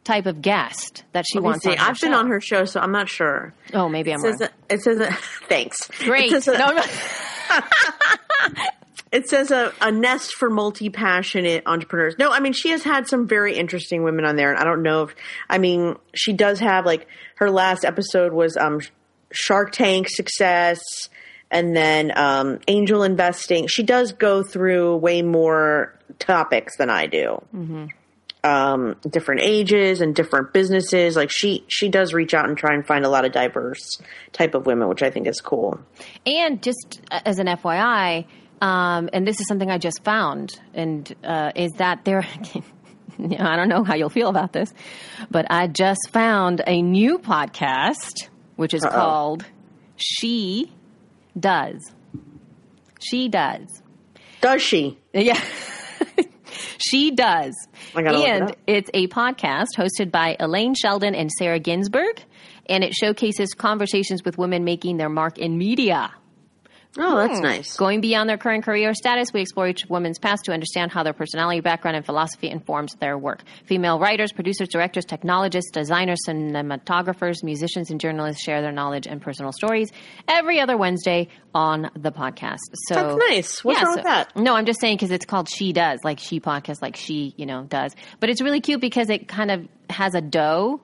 [0.04, 1.64] type of guest that she wants.
[1.66, 1.76] see.
[1.76, 3.54] I've been on her show, so I'm not sure.
[3.74, 4.50] Oh, maybe I'm It says wrong.
[4.70, 5.12] it says a,
[5.50, 5.88] thanks.
[6.00, 6.30] Great.
[6.32, 6.90] Says No, not-
[9.18, 12.16] it says a, a nest for multi passionate entrepreneurs.
[12.20, 14.84] No, I mean she has had some very interesting women on there, and I don't
[14.84, 15.16] know if
[15.50, 17.08] I mean she does have like
[17.38, 18.80] her last episode was um
[19.32, 20.80] Shark Tank success,
[21.50, 23.66] and then um angel investing.
[23.66, 27.42] She does go through way more topics than I do.
[28.44, 31.18] Um, different ages and different businesses.
[31.18, 34.02] Like she, she does reach out and try and find a lot of diverse
[34.32, 35.82] type of women, which I think is cool.
[36.26, 38.26] And just as an FYI,
[38.62, 42.26] um, and this is something I just found, and uh, is that there.
[43.20, 44.72] I don't know how you'll feel about this,
[45.32, 49.46] but I just found a new podcast which is called
[49.96, 50.72] "She
[51.40, 51.82] Does."
[53.00, 53.82] She does.
[54.42, 54.98] Does she?
[55.14, 55.40] Yeah.
[56.78, 57.54] she does.
[57.96, 62.22] I it and it's a podcast hosted by Elaine Sheldon and Sarah Ginsburg,
[62.68, 66.12] and it showcases conversations with women making their mark in media.
[66.98, 67.44] Oh, that's hmm.
[67.44, 67.78] nice.
[67.78, 71.14] Going beyond their current career status, we explore each woman's past to understand how their
[71.14, 73.44] personality, background, and philosophy informs their work.
[73.66, 79.52] Female writers, producers, directors, technologists, designers, cinematographers, musicians, and journalists share their knowledge and personal
[79.52, 79.92] stories
[80.28, 82.60] every other Wednesday on the podcast.
[82.88, 83.64] So That's nice.
[83.64, 84.36] What's wrong with that?
[84.36, 87.46] No, I'm just saying because it's called She Does, like She Podcast, like she, you
[87.46, 87.96] know, does.
[88.20, 90.82] But it's really cute because it kind of has a dough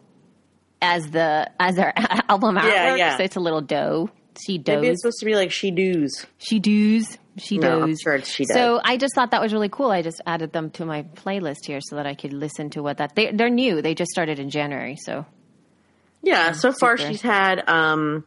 [0.82, 1.93] as the as their
[2.30, 2.72] album artwork.
[2.72, 3.18] Yeah, yeah.
[3.18, 4.10] So it's a little doe.
[4.45, 4.75] She does.
[4.75, 6.25] Maybe it's supposed to be like she does.
[6.38, 7.17] She does.
[7.38, 7.84] She No, does.
[7.84, 8.55] I'm sure it's she does.
[8.55, 9.89] So I just thought that was really cool.
[9.89, 12.97] I just added them to my playlist here so that I could listen to what
[12.97, 13.81] that they they're new.
[13.81, 15.25] They just started in January, so
[16.21, 18.23] Yeah, so far she's had um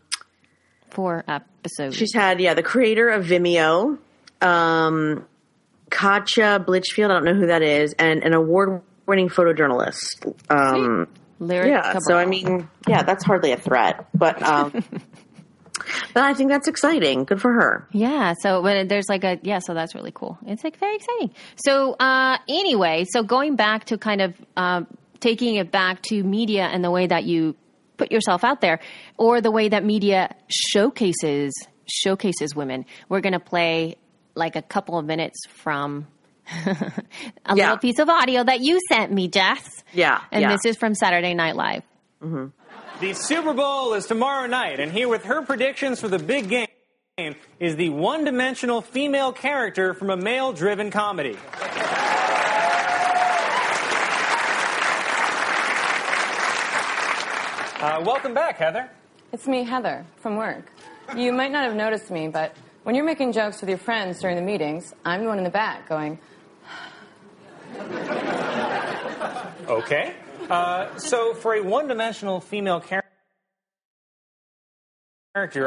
[0.91, 1.97] four episodes.
[1.97, 3.99] she's had yeah, the creator of Vimeo,
[4.43, 5.25] um
[5.91, 10.35] Katja Blichfeld, I don't know who that is, and an award winning photojournalist.
[10.51, 11.07] Um
[11.39, 14.09] Lyric yeah, so I mean, yeah, that's hardly a threat.
[14.15, 14.73] But um
[16.15, 17.25] but I think that's exciting.
[17.25, 17.87] Good for her.
[17.93, 20.39] Yeah, so when there's like a yeah, so that's really cool.
[20.47, 21.31] It's like very exciting.
[21.57, 24.87] So uh anyway, so going back to kind of um
[25.21, 27.57] taking it back to media and the way that you
[27.97, 28.81] put yourself out there
[29.17, 31.53] or the way that media showcases
[31.91, 32.85] showcases women.
[33.09, 33.97] We're going to play
[34.35, 36.07] like a couple of minutes from
[36.67, 36.77] a
[37.49, 37.55] Yeah.
[37.55, 39.83] little piece of audio that you sent me, Jess.
[39.95, 40.53] Yeah, And yeah.
[40.53, 41.83] this is from Saturday Night Live.
[42.99, 47.35] The Super Bowl is tomorrow night, and here with her predictions for the big game
[47.61, 51.37] is the one dimensional female character from a male driven comedy.
[57.79, 58.91] Uh, welcome back, Heather.
[59.33, 60.65] It's me, Heather, from work.
[61.15, 64.37] You might not have noticed me, but When you're making jokes with your friends during
[64.37, 66.19] the meetings, I'm the one in the back going,
[69.69, 70.15] Okay.
[70.51, 73.05] Uh, so, for a one dimensional female character,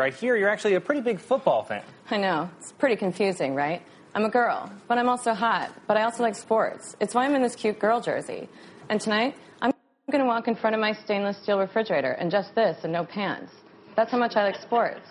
[0.01, 1.84] I hear you're actually a pretty big football fan.
[2.09, 2.49] I know.
[2.59, 3.82] It's pretty confusing, right?
[4.15, 6.95] I'm a girl, but I'm also hot, but I also like sports.
[7.01, 8.47] It's why I'm in this cute girl jersey.
[8.89, 9.73] And tonight, I'm
[10.11, 13.03] going to walk in front of my stainless steel refrigerator in just this and no
[13.03, 13.53] pants.
[13.95, 15.07] That's how much I like sports.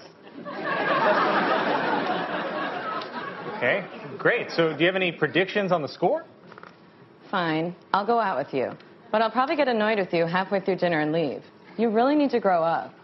[3.56, 3.84] Okay,
[4.16, 4.50] great.
[4.50, 6.24] So, do you have any predictions on the score?
[7.30, 8.76] Fine, I'll go out with you.
[9.10, 11.42] But I'll probably get annoyed with you halfway through dinner and leave.
[11.76, 12.94] You really need to grow up.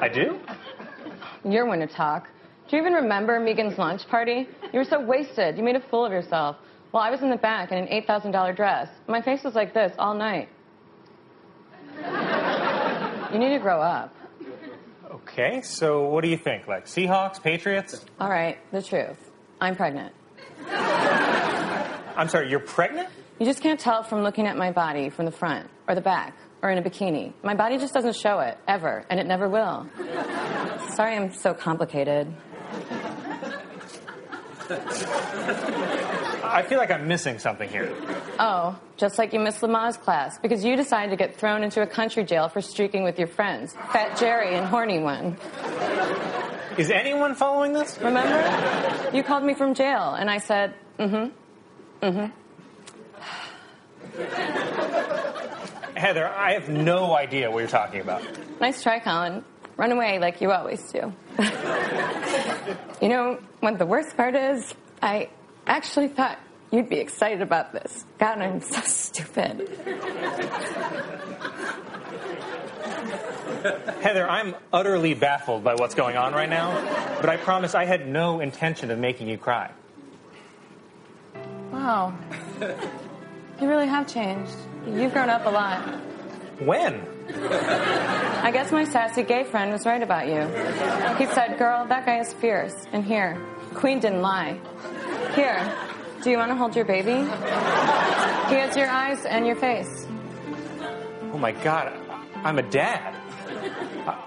[0.00, 0.38] I do?
[1.44, 2.28] You're one to talk.
[2.68, 4.46] Do you even remember Megan's lunch party?
[4.72, 5.56] You were so wasted.
[5.56, 6.56] You made a fool of yourself.
[6.92, 8.88] Well, I was in the back in an $8,000 dress.
[9.06, 10.48] My face was like this all night.
[13.32, 14.14] You need to grow up.
[15.10, 16.66] Okay, so what do you think?
[16.66, 18.04] Like Seahawks, Patriots?
[18.20, 19.18] All right, the truth.
[19.60, 20.14] I'm pregnant.
[20.68, 23.08] I'm sorry, you're pregnant?
[23.38, 26.36] You just can't tell from looking at my body from the front or the back
[26.60, 27.32] or in a bikini.
[27.44, 29.86] My body just doesn't show it, ever, and it never will.
[30.94, 32.34] Sorry I'm so complicated.
[36.42, 37.94] I feel like I'm missing something here.
[38.40, 41.86] Oh, just like you missed Lamaze class because you decided to get thrown into a
[41.86, 45.36] country jail for streaking with your friends, Fat Jerry and Horny One.
[46.76, 47.98] Is anyone following this?
[48.00, 49.16] Remember?
[49.16, 52.47] You called me from jail, and I said, mm hmm, mm hmm.
[55.94, 58.22] Heather, I have no idea what you're talking about.
[58.60, 59.44] Nice try, Colin.
[59.76, 61.12] Run away like you always do.
[63.00, 64.74] you know what the worst part is?
[65.00, 65.28] I
[65.66, 66.38] actually thought
[66.72, 68.04] you'd be excited about this.
[68.18, 69.68] God, I'm so stupid.
[74.00, 76.72] Heather, I'm utterly baffled by what's going on right now,
[77.20, 79.70] but I promise I had no intention of making you cry.
[81.70, 82.18] Wow.
[83.60, 84.54] You really have changed.
[84.86, 85.82] You've grown up a lot.
[86.60, 87.02] When?
[87.30, 90.42] I guess my sassy gay friend was right about you.
[91.16, 92.74] He said, Girl, that guy is fierce.
[92.92, 93.40] And here,
[93.74, 94.58] Queen didn't lie.
[95.34, 95.72] Here,
[96.22, 97.12] do you want to hold your baby?
[97.12, 100.06] He has your eyes and your face.
[101.32, 101.92] Oh my God,
[102.44, 103.14] I'm a dad.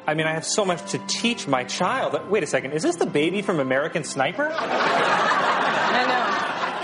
[0.05, 2.29] I mean, I have so much to teach my child.
[2.29, 4.49] Wait a second, is this the baby from American Sniper?
[4.53, 6.05] I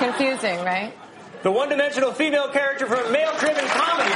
[0.02, 0.08] know.
[0.08, 0.94] Confusing, right?
[1.44, 4.14] The one dimensional female character from a male driven comedy.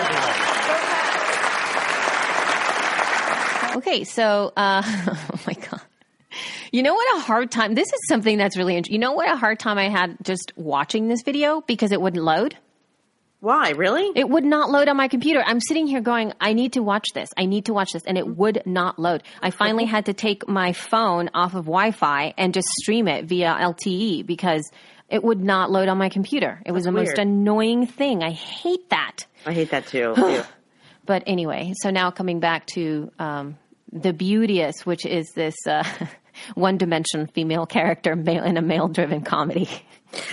[3.77, 5.81] Okay, so, uh, oh my God.
[6.71, 8.95] You know what a hard time, this is something that's really interesting.
[8.95, 12.23] You know what a hard time I had just watching this video because it wouldn't
[12.23, 12.55] load?
[13.41, 13.71] Why?
[13.71, 14.11] Really?
[14.15, 15.43] It would not load on my computer.
[15.43, 17.27] I'm sitting here going, I need to watch this.
[17.35, 18.03] I need to watch this.
[18.05, 19.23] And it would not load.
[19.41, 23.25] I finally had to take my phone off of Wi Fi and just stream it
[23.25, 24.69] via LTE because
[25.11, 26.61] it would not load on my computer.
[26.65, 28.23] It was the most annoying thing.
[28.23, 29.25] I hate that.
[29.45, 30.15] I hate that too.
[31.03, 33.57] But anyway, so now coming back to um,
[33.91, 35.83] the beauteous, which is this uh,
[36.53, 39.67] one dimension female character male in a male driven comedy.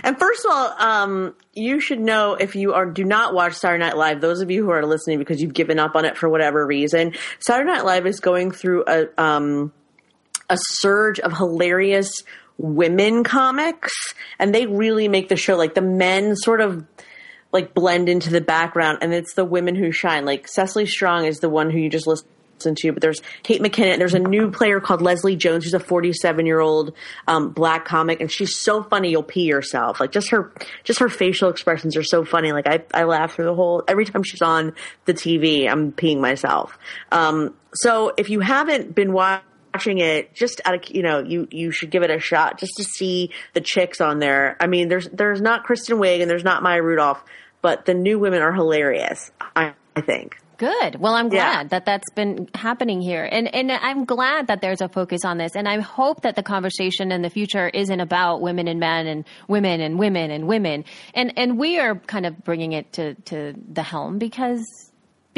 [0.04, 3.82] And first of all, um, you should know if you are do not watch Saturday
[3.82, 4.20] Night Live.
[4.20, 7.14] Those of you who are listening because you've given up on it for whatever reason,
[7.38, 9.72] Saturday Night Live is going through a um,
[10.50, 12.10] a surge of hilarious
[12.58, 13.94] women comics,
[14.38, 16.84] and they really make the show like the men sort of
[17.52, 20.24] like blend into the background, and it's the women who shine.
[20.24, 22.26] Like Cecily Strong is the one who you just listen
[22.74, 23.98] to, but there's Kate McKinnon.
[23.98, 26.92] There's a new player called Leslie Jones, who's a 47 year old
[27.26, 30.00] um, black comic, and she's so funny you'll pee yourself.
[30.00, 30.52] Like just her,
[30.84, 32.52] just her facial expressions are so funny.
[32.52, 35.70] Like I, I laugh through the whole every time she's on the TV.
[35.70, 36.76] I'm peeing myself.
[37.12, 39.47] Um, so if you haven't been watching
[39.78, 42.72] watching it just out of you know you you should give it a shot just
[42.76, 46.42] to see the chicks on there i mean there's there's not kristen wiig and there's
[46.42, 47.22] not maya rudolph
[47.62, 50.96] but the new women are hilarious i, I think Good.
[50.98, 51.52] Well, I'm Yeah.
[51.52, 53.22] glad that that's been happening here.
[53.30, 55.54] And, and I'm glad that there's a focus on this.
[55.54, 59.24] And I hope that the conversation in the future isn't about women and men and
[59.46, 60.84] women and women and women.
[61.14, 64.64] And, and we are kind of bringing it to, to the helm because,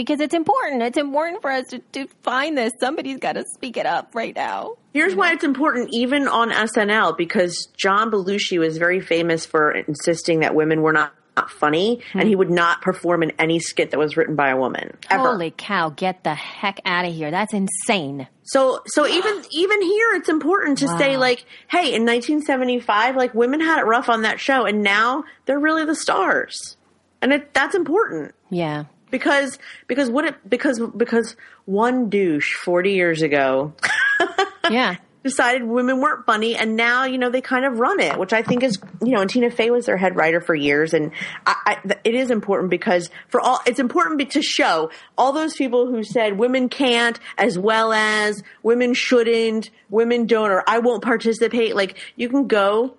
[0.01, 0.81] because it's important.
[0.81, 2.73] It's important for us to, to find this.
[2.81, 4.77] Somebody's got to speak it up right now.
[4.95, 10.41] Here's why it's important, even on SNL, because John Belushi was very famous for insisting
[10.41, 12.39] that women were not, not funny, and he hmm.
[12.39, 15.33] would not perform in any skit that was written by a woman ever.
[15.33, 15.91] Holy cow.
[15.91, 17.31] Get the heck out of here.
[17.31, 18.27] That's insane.
[18.45, 23.61] So, so even even here, it's important to say like, hey, in 1975, like women
[23.61, 26.79] had it rough on that show, and now they're really the stars,
[27.21, 28.85] and it, that's important Yeah.
[29.11, 33.73] Because because what it because because one douche 40 years ago
[34.71, 34.97] Yeah.
[35.25, 38.43] decided women weren't funny, and now you know they kind of run it, which I
[38.43, 39.21] think is you know.
[39.21, 41.11] And Tina Fey was their head writer for years, and
[41.45, 45.87] I, I, it is important because for all it's important to show all those people
[45.87, 51.75] who said women can't, as well as women shouldn't, women don't, or I won't participate.
[51.75, 52.95] Like you can go,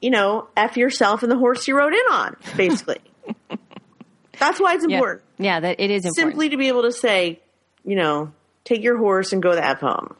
[0.00, 3.00] you know, f yourself and the horse you rode in on, basically.
[4.38, 5.24] That's why it's important.
[5.38, 6.32] Yeah, yeah that it is important.
[6.32, 7.40] Simply to be able to say,
[7.84, 8.32] you know,
[8.64, 10.16] take your horse and go the f home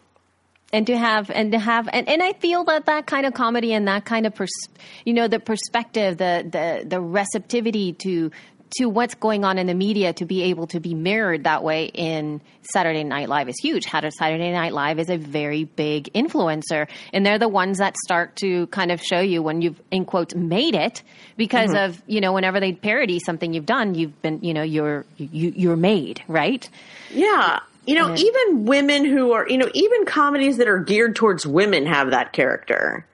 [0.73, 3.73] and to have and to have and, and I feel that that kind of comedy
[3.73, 4.69] and that kind of pers-
[5.05, 8.31] you know the perspective the the the receptivity to
[8.79, 11.87] to what's going on in the media to be able to be mirrored that way
[11.87, 12.41] in
[12.73, 13.85] Saturday Night Live is huge.
[13.85, 17.97] How does Saturday Night Live is a very big influencer, and they're the ones that
[18.05, 21.03] start to kind of show you when you've in quotes made it
[21.37, 21.91] because mm-hmm.
[21.91, 25.53] of you know whenever they parody something you've done, you've been you know you're you,
[25.55, 26.69] you're made right.
[27.11, 31.15] Yeah, you know, and, even women who are, you know, even comedies that are geared
[31.15, 33.07] towards women have that character.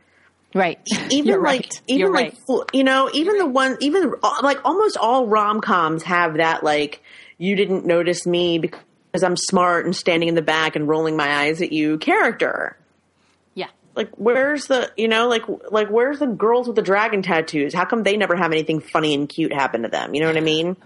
[0.54, 0.78] Right.
[1.10, 1.80] Even You're like, right.
[1.86, 2.70] even You're like, right.
[2.72, 7.02] you know, even the one, even uh, like almost all rom coms have that, like,
[7.38, 11.42] you didn't notice me because I'm smart and standing in the back and rolling my
[11.44, 12.76] eyes at you character.
[13.54, 13.68] Yeah.
[13.94, 17.74] Like, where's the, you know, like, like, where's the girls with the dragon tattoos?
[17.74, 20.14] How come they never have anything funny and cute happen to them?
[20.14, 20.76] You know what I mean?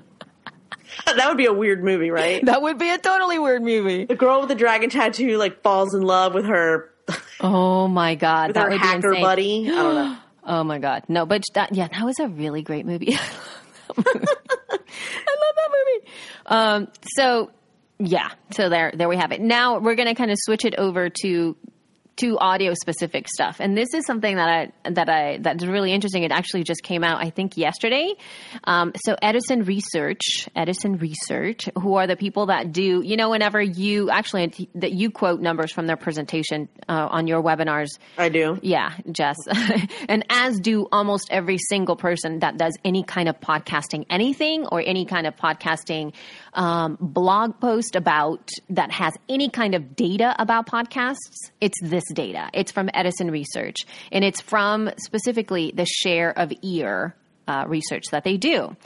[1.06, 2.44] that would be a weird movie, right?
[2.44, 4.04] That would be a totally weird movie.
[4.04, 6.90] The girl with the dragon tattoo like falls in love with her.
[7.40, 9.22] Oh my god, with that would hacker be insane.
[9.22, 9.68] buddy.
[9.70, 10.16] I don't know.
[10.48, 13.12] Oh my god, no, but that yeah, that was a really great movie.
[13.14, 13.20] I
[13.96, 16.08] love that movie.
[16.46, 17.50] Um, so
[17.98, 19.40] yeah, so there, there we have it.
[19.40, 21.56] Now we're going to kind of switch it over to
[22.16, 23.60] to audio specific stuff.
[23.60, 26.22] And this is something that I that I that's really interesting.
[26.22, 28.14] It actually just came out, I think, yesterday.
[28.64, 33.60] Um, so Edison Research, Edison Research, who are the people that do, you know, whenever
[33.60, 37.88] you actually that you quote numbers from their presentation uh, on your webinars.
[38.16, 38.58] I do.
[38.62, 39.36] Yeah, Jess,
[40.08, 44.80] and as do almost every single person that does any kind of podcasting, anything or
[44.80, 46.14] any kind of podcasting
[46.56, 51.50] um, blog post about that has any kind of data about podcasts.
[51.60, 52.50] It's this data.
[52.52, 53.76] It's from Edison Research,
[54.10, 57.14] and it's from specifically the share of ear
[57.46, 58.76] uh, research that they do.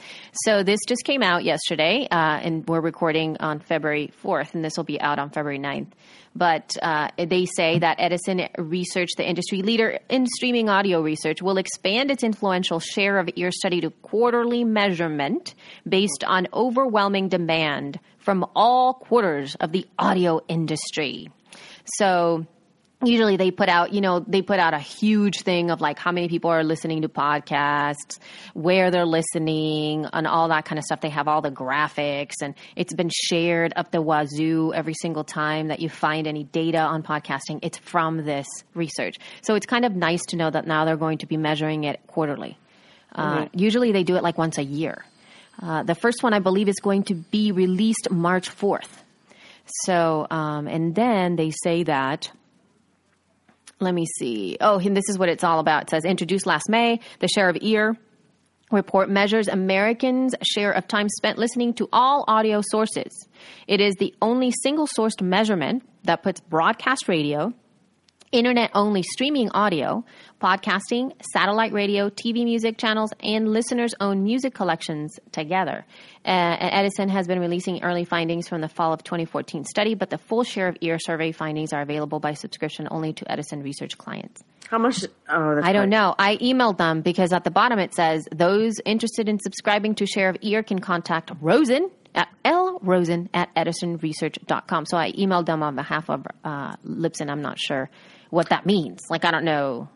[0.44, 4.76] So this just came out yesterday, uh, and we're recording on February 4th, and this
[4.76, 5.88] will be out on February 9th.
[6.34, 11.58] But uh, they say that Edison Research, the industry leader in streaming audio research, will
[11.58, 15.54] expand its influential share of ear study to quarterly measurement
[15.88, 21.30] based on overwhelming demand from all quarters of the audio industry.
[21.96, 22.46] So
[23.02, 26.12] usually they put out you know they put out a huge thing of like how
[26.12, 28.18] many people are listening to podcasts
[28.54, 31.00] where they're listening and all that kind of stuff.
[31.00, 35.68] They have all the graphics and it's been shared up the wazoo every single time
[35.68, 37.60] that you find any data on podcasting.
[37.62, 39.16] It's from this research.
[39.42, 42.00] So it's kind of nice to know that now they're going to be measuring it
[42.06, 42.58] quarterly.
[43.12, 45.04] Uh, usually they do it like once a year.
[45.60, 48.88] Uh, the first one i believe is going to be released march 4th
[49.84, 52.30] so um, and then they say that
[53.80, 54.56] let me see.
[54.60, 55.84] Oh, and this is what it's all about.
[55.84, 57.96] It says introduced last May, the share of ear
[58.70, 63.26] report measures Americans' share of time spent listening to all audio sources.
[63.66, 67.52] It is the only single sourced measurement that puts broadcast radio,
[68.32, 70.04] internet only streaming audio,
[70.40, 75.84] podcasting, satellite radio, TV music channels, and listeners' own music collections together.
[76.24, 80.18] Uh, Edison has been releasing early findings from the fall of 2014 study, but the
[80.18, 84.42] full share of ear survey findings are available by subscription only to Edison research clients.
[84.68, 85.04] How much?
[85.28, 86.14] Oh, I don't know.
[86.16, 90.28] I emailed them because at the bottom it says those interested in subscribing to Share
[90.28, 94.86] of Ear can contact Rosin at lrosin at edisonresearch.com.
[94.86, 97.28] So I emailed them on behalf of uh, Libsyn.
[97.28, 97.90] I'm not sure
[98.30, 99.00] what that means.
[99.10, 99.88] Like, I don't know.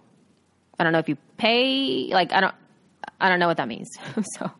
[0.78, 2.08] I don't know if you pay.
[2.12, 2.54] Like, I don't.
[3.20, 3.90] I don't know what that means.
[4.36, 4.50] so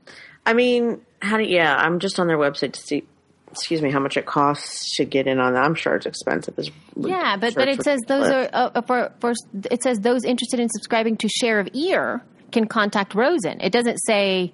[0.47, 1.45] I mean, how do?
[1.45, 3.05] Yeah, I'm just on their website to see.
[3.51, 5.63] Excuse me, how much it costs to get in on that?
[5.65, 6.59] I'm sure it's expensive.
[6.59, 9.33] As yeah, but but it says those are uh, for for
[9.71, 12.21] it says those interested in subscribing to Share of Ear
[12.51, 13.61] can contact Rosin.
[13.61, 14.53] It doesn't say,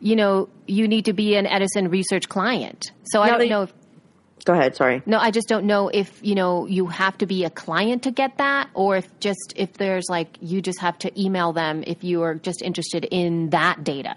[0.00, 2.90] you know, you need to be an Edison research client.
[3.04, 3.72] So I don't they- know if
[4.44, 4.76] Go ahead.
[4.76, 5.02] Sorry.
[5.06, 8.10] no, I just don't know if you know you have to be a client to
[8.10, 12.04] get that, or if just if there's like you just have to email them if
[12.04, 14.16] you are just interested in that data.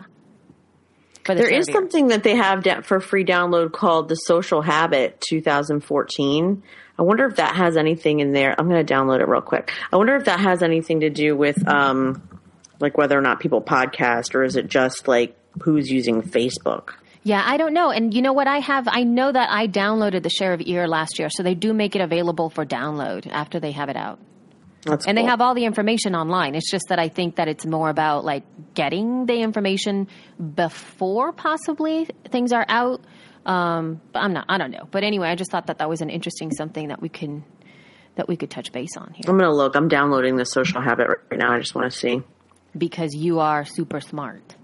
[1.23, 6.63] The There is something that they have for free download called the Social Habit 2014.
[6.97, 8.55] I wonder if that has anything in there.
[8.57, 9.71] I'm going to download it real quick.
[9.91, 12.27] I wonder if that has anything to do with, um,
[12.79, 16.93] like whether or not people podcast, or is it just like who's using Facebook?
[17.27, 17.89] Yeah, I don't know.
[17.91, 18.87] And you know what I have?
[18.87, 21.93] I know that I downloaded the Share of Ear last year, so they do make
[21.97, 24.19] it available for download after they have it out.
[24.85, 26.55] That's and they have all the information online.
[26.55, 30.07] It's just that I think that it's more about like getting the information
[30.55, 33.01] before possibly things are out.
[33.45, 34.45] Um, but I'm not.
[34.47, 34.87] I don't know.
[34.89, 37.43] But anyway, I just thought that that was an interesting something that we can
[38.15, 39.75] that we could touch base on here I'm gonna look.
[39.75, 41.51] I'm downloading the social habit right now.
[41.53, 42.21] I just want to see.
[42.77, 44.55] because you are super smart,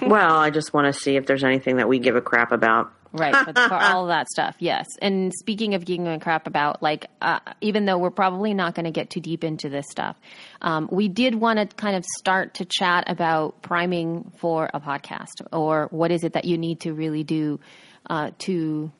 [0.00, 2.92] well, I just want to see if there's anything that we give a crap about.
[3.12, 3.34] right?
[3.36, 4.86] For, for all of that stuff, yes.
[5.00, 8.84] And speaking of giving a crap about, like, uh, even though we're probably not going
[8.84, 10.16] to get too deep into this stuff,
[10.62, 15.42] um, we did want to kind of start to chat about priming for a podcast,
[15.52, 17.60] or what is it that you need to really do
[18.08, 18.90] uh, to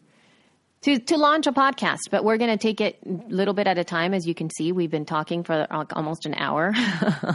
[0.82, 2.10] to to launch a podcast.
[2.10, 4.14] But we're going to take it a little bit at a time.
[4.14, 6.72] As you can see, we've been talking for like almost an hour.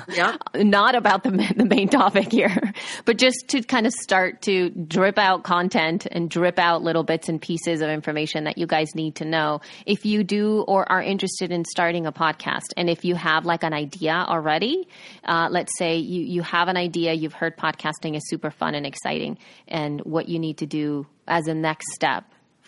[0.10, 0.38] Yeah.
[0.56, 2.74] Not about the the main topic here,
[3.06, 7.30] but just to kind of start to drip out content and drip out little bits
[7.30, 11.02] and pieces of information that you guys need to know if you do or are
[11.02, 12.74] interested in starting a podcast.
[12.78, 14.88] And if you have like an idea already,
[15.24, 18.86] uh, let's say you you have an idea, you've heard podcasting is super fun and
[18.86, 19.38] exciting,
[19.68, 22.24] and what you need to do as a next step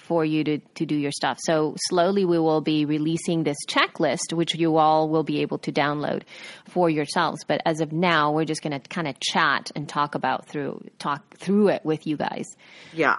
[0.10, 1.38] for you to, to do your stuff.
[1.44, 5.72] So slowly we will be releasing this checklist, which you all will be able to
[5.72, 6.24] download
[6.68, 7.46] for yourselves.
[7.48, 10.84] But as of now, we're just going to kind of chat and talk about through,
[10.98, 12.48] talk through it with you guys.
[12.92, 13.18] Yeah.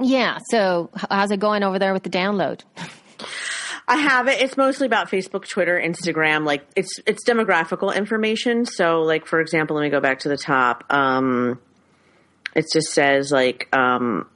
[0.00, 0.38] Yeah.
[0.50, 2.62] So how's it going over there with the download?
[3.88, 4.40] I have it.
[4.40, 6.44] It's mostly about Facebook, Twitter, Instagram.
[6.44, 8.66] Like it's it's demographical information.
[8.66, 10.92] So, like for example, let me go back to the top.
[10.92, 11.60] Um,
[12.54, 14.28] it just says like um,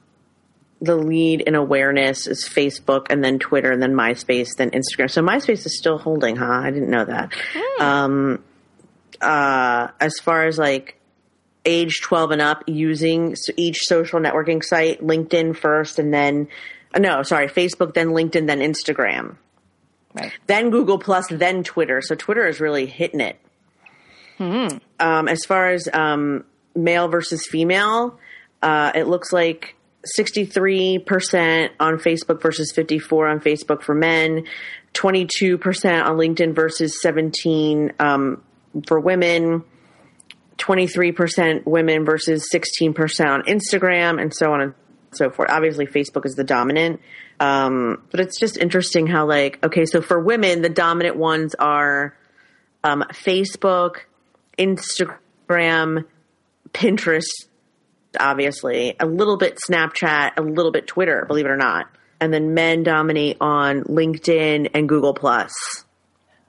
[0.81, 5.11] the lead in awareness is Facebook, and then Twitter, and then MySpace, then Instagram.
[5.11, 6.45] So MySpace is still holding, huh?
[6.63, 7.31] I didn't know that.
[7.79, 8.43] Um,
[9.21, 10.97] uh, as far as like
[11.63, 16.47] age 12 and up using each social networking site, LinkedIn first, and then,
[16.95, 19.35] uh, no, sorry, Facebook, then LinkedIn, then Instagram,
[20.15, 20.31] Right.
[20.47, 22.01] then Google Plus, then Twitter.
[22.01, 23.37] So Twitter is really hitting it.
[24.39, 28.17] Um, as far as um, male versus female,
[28.63, 29.75] uh, it looks like
[30.17, 34.45] 63% on Facebook versus 54 on Facebook for men,
[34.93, 38.43] 22% on LinkedIn versus 17 um,
[38.87, 39.63] for women.
[40.57, 44.73] 23% women versus 16% on Instagram and so on and
[45.11, 45.49] so forth.
[45.49, 47.01] Obviously, Facebook is the dominant.
[47.39, 52.15] Um, but it's just interesting how, like, okay, so for women, the dominant ones are
[52.83, 54.01] um, Facebook,
[54.59, 56.05] Instagram,
[56.71, 57.47] Pinterest,
[58.19, 61.87] obviously, a little bit Snapchat, a little bit Twitter, believe it or not.
[62.19, 65.51] And then men dominate on LinkedIn and Google Plus.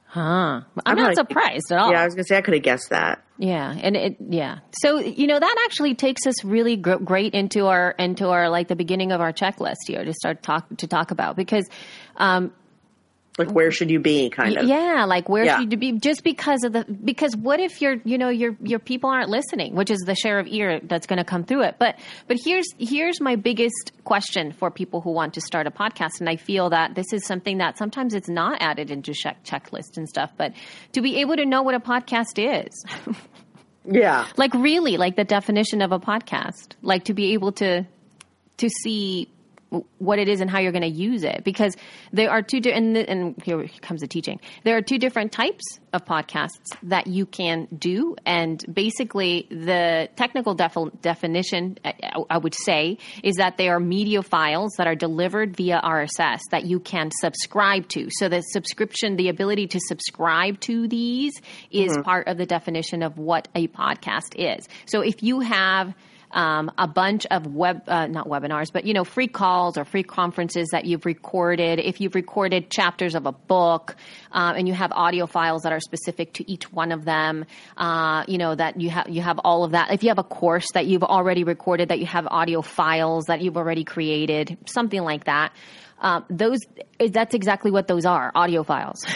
[0.07, 0.21] Huh.
[0.21, 1.91] I'm, I'm not like- surprised at all.
[1.91, 3.25] Yeah, I was gonna say I could have guessed that.
[3.39, 4.59] Yeah, and it yeah.
[4.83, 8.69] So you know that actually takes us really gr- great into our into our like
[8.69, 11.67] the beginning of our checklist here to start talk to talk about because
[12.19, 12.53] um,
[13.39, 14.29] Like, where should you be?
[14.29, 14.67] Kind of.
[14.69, 15.59] yeah, like where Yeah.
[15.59, 18.79] should you be just because of the because what if your you know your your
[18.79, 21.77] people aren't listening, which is the share of ear that's going to come through it.
[21.79, 26.21] But but here's here's my biggest question for people who want to start a podcast,
[26.21, 29.97] and I feel that this is something that sometimes it's not added into check checklist
[29.97, 30.53] and stuff, but
[30.93, 32.85] to be able to know what a podcast is.
[33.85, 34.29] Yeah.
[34.37, 37.85] like really like the definition of a podcast like to be able to
[38.59, 39.29] to see
[39.99, 41.77] what it is and how you're going to use it because
[42.13, 44.41] there are two di- and, and here comes the teaching.
[44.65, 50.55] There are two different types of podcasts that you can do and basically the technical
[50.55, 51.95] defi- definition I,
[52.29, 56.65] I would say is that they are media files that are delivered via RSS that
[56.65, 58.09] you can subscribe to.
[58.11, 61.33] So the subscription the ability to subscribe to these
[61.71, 62.03] is mm-hmm.
[62.03, 64.69] part of the definition of what a podcast is.
[64.87, 65.95] So if you have
[66.33, 70.03] um, a bunch of web, uh, not webinars, but you know, free calls or free
[70.03, 71.79] conferences that you've recorded.
[71.79, 73.97] If you've recorded chapters of a book,
[74.33, 77.45] um, and you have audio files that are specific to each one of them,
[77.77, 79.93] uh, you know that you have you have all of that.
[79.93, 83.43] If you have a course that you've already recorded, that you have audio files that
[83.43, 85.53] you've already created, something like that.
[86.03, 86.59] Um, those
[86.99, 88.99] that's exactly what those are audio files.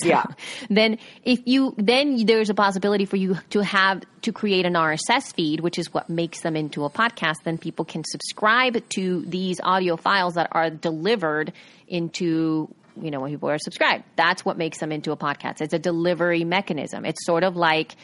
[0.00, 0.24] So Yeah.
[0.70, 5.34] then if you then there's a possibility for you to have to create an RSS
[5.34, 7.42] feed which is what makes them into a podcast.
[7.44, 11.52] Then people can subscribe to these audio files that are delivered
[11.86, 14.04] into you know when people are subscribed.
[14.16, 15.60] That's what makes them into a podcast.
[15.60, 17.04] It's a delivery mechanism.
[17.04, 17.94] It's sort of like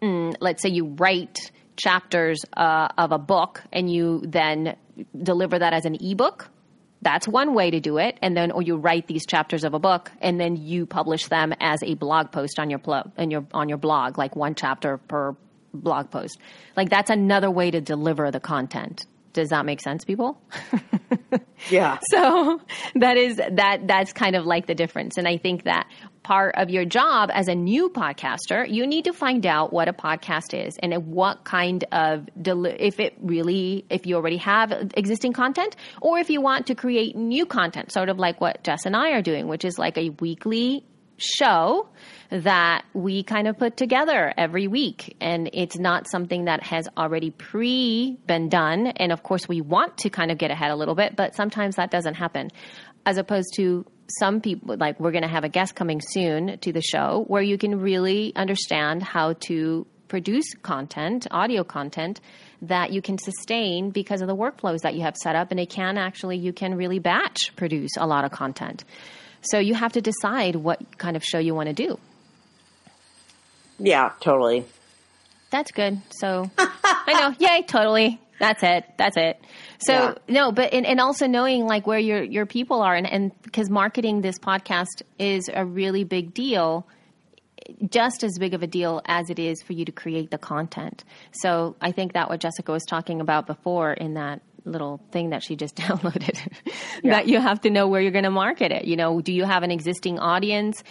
[0.00, 4.76] mm, let's say you write chapters uh, of a book and you then
[5.20, 6.48] deliver that as an ebook
[7.04, 8.18] that's one way to do it.
[8.22, 11.54] And then or you write these chapters of a book and then you publish them
[11.60, 12.80] as a blog post on your
[13.16, 15.36] in your on your blog like one chapter per
[15.72, 16.38] blog post.
[16.76, 20.40] Like that's another way to deliver the content does that make sense people
[21.70, 21.98] Yeah.
[22.10, 22.60] So
[22.96, 25.16] that is that that's kind of like the difference.
[25.16, 25.88] And I think that
[26.22, 29.92] part of your job as a new podcaster, you need to find out what a
[29.92, 35.32] podcast is and what kind of deli- if it really if you already have existing
[35.32, 38.96] content or if you want to create new content, sort of like what Jess and
[38.96, 40.84] I are doing, which is like a weekly
[41.16, 41.88] show
[42.30, 45.16] that we kind of put together every week.
[45.20, 48.88] And it's not something that has already pre been done.
[48.88, 51.76] And of course, we want to kind of get ahead a little bit, but sometimes
[51.76, 52.50] that doesn't happen.
[53.06, 53.84] As opposed to
[54.18, 57.42] some people, like we're going to have a guest coming soon to the show where
[57.42, 62.20] you can really understand how to produce content, audio content
[62.62, 65.50] that you can sustain because of the workflows that you have set up.
[65.50, 68.84] And it can actually, you can really batch produce a lot of content.
[69.44, 71.98] So you have to decide what kind of show you want to do.
[73.78, 74.64] Yeah, totally.
[75.50, 76.00] That's good.
[76.10, 77.34] So I know.
[77.46, 78.20] Yay, totally.
[78.40, 78.84] That's it.
[78.96, 79.40] That's it.
[79.78, 80.14] So Yeah.
[80.28, 83.70] no, but and, and also knowing like where your your people are and, and because
[83.70, 86.86] marketing this podcast is a really big deal,
[87.88, 91.04] just as big of a deal as it is for you to create the content.
[91.32, 95.42] So I think that what Jessica was talking about before in that little thing that
[95.42, 96.38] she just downloaded
[97.02, 98.84] that you have to know where you're going to market it.
[98.86, 100.82] You know, do you have an existing audience?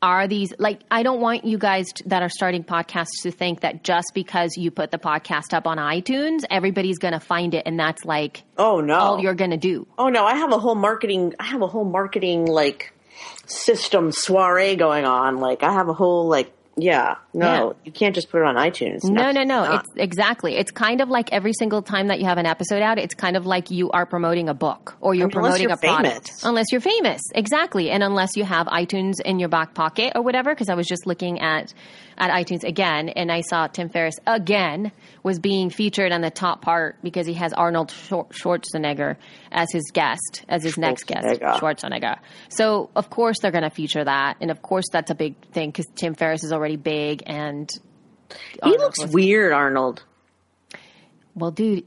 [0.00, 3.62] are these like i don't want you guys t- that are starting podcasts to think
[3.62, 7.64] that just because you put the podcast up on itunes everybody's going to find it
[7.66, 8.94] and that's like Oh no.
[8.94, 11.66] all you're going to do Oh no, I have a whole marketing I have a
[11.66, 12.92] whole marketing like
[13.46, 15.38] system soiree going on.
[15.38, 17.16] Like I have a whole like yeah.
[17.38, 17.72] No, Yeah.
[17.84, 19.04] you can't just put it on iTunes.
[19.04, 22.38] no no no it's exactly it's kind of like every single time that you have
[22.38, 25.34] an episode out it's kind of like you are promoting a book or you're unless
[25.34, 26.44] promoting you're a product famous.
[26.44, 30.50] unless you're famous exactly and unless you have itunes in your back pocket or whatever
[30.54, 31.72] because i was just looking at
[32.16, 34.90] at itunes again and i saw tim ferriss again
[35.22, 39.16] was being featured on the top part because he has arnold schwarzenegger
[39.52, 41.58] as his guest as his next guest Schwarzenegger.
[41.60, 42.18] schwarzenegger
[42.48, 45.70] so of course they're going to feature that and of course that's a big thing
[45.70, 47.70] because tim ferriss is already big and
[48.30, 50.02] he Arnold looks was- weird, Arnold.
[51.34, 51.84] well, dude,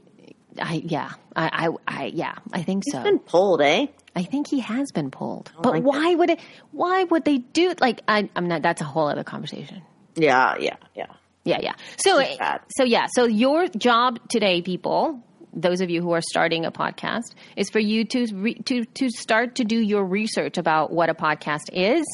[0.60, 2.98] I yeah, I I, I yeah, I think so.
[2.98, 3.86] He's been pulled, eh?
[4.14, 5.50] I think he has been pulled.
[5.62, 6.40] but like why would it?
[6.72, 7.74] Why would they do?
[7.80, 8.62] Like, I, I'm not.
[8.62, 9.82] That's a whole other conversation.
[10.16, 11.06] Yeah, yeah, yeah.
[11.44, 11.72] Yeah, yeah.
[11.96, 12.38] So, It's
[12.76, 13.06] so yeah.
[13.16, 15.18] So your job today, people,
[15.52, 19.08] those of you who are starting a podcast, is for you to re, to to
[19.10, 22.04] start to do your research about what a podcast is,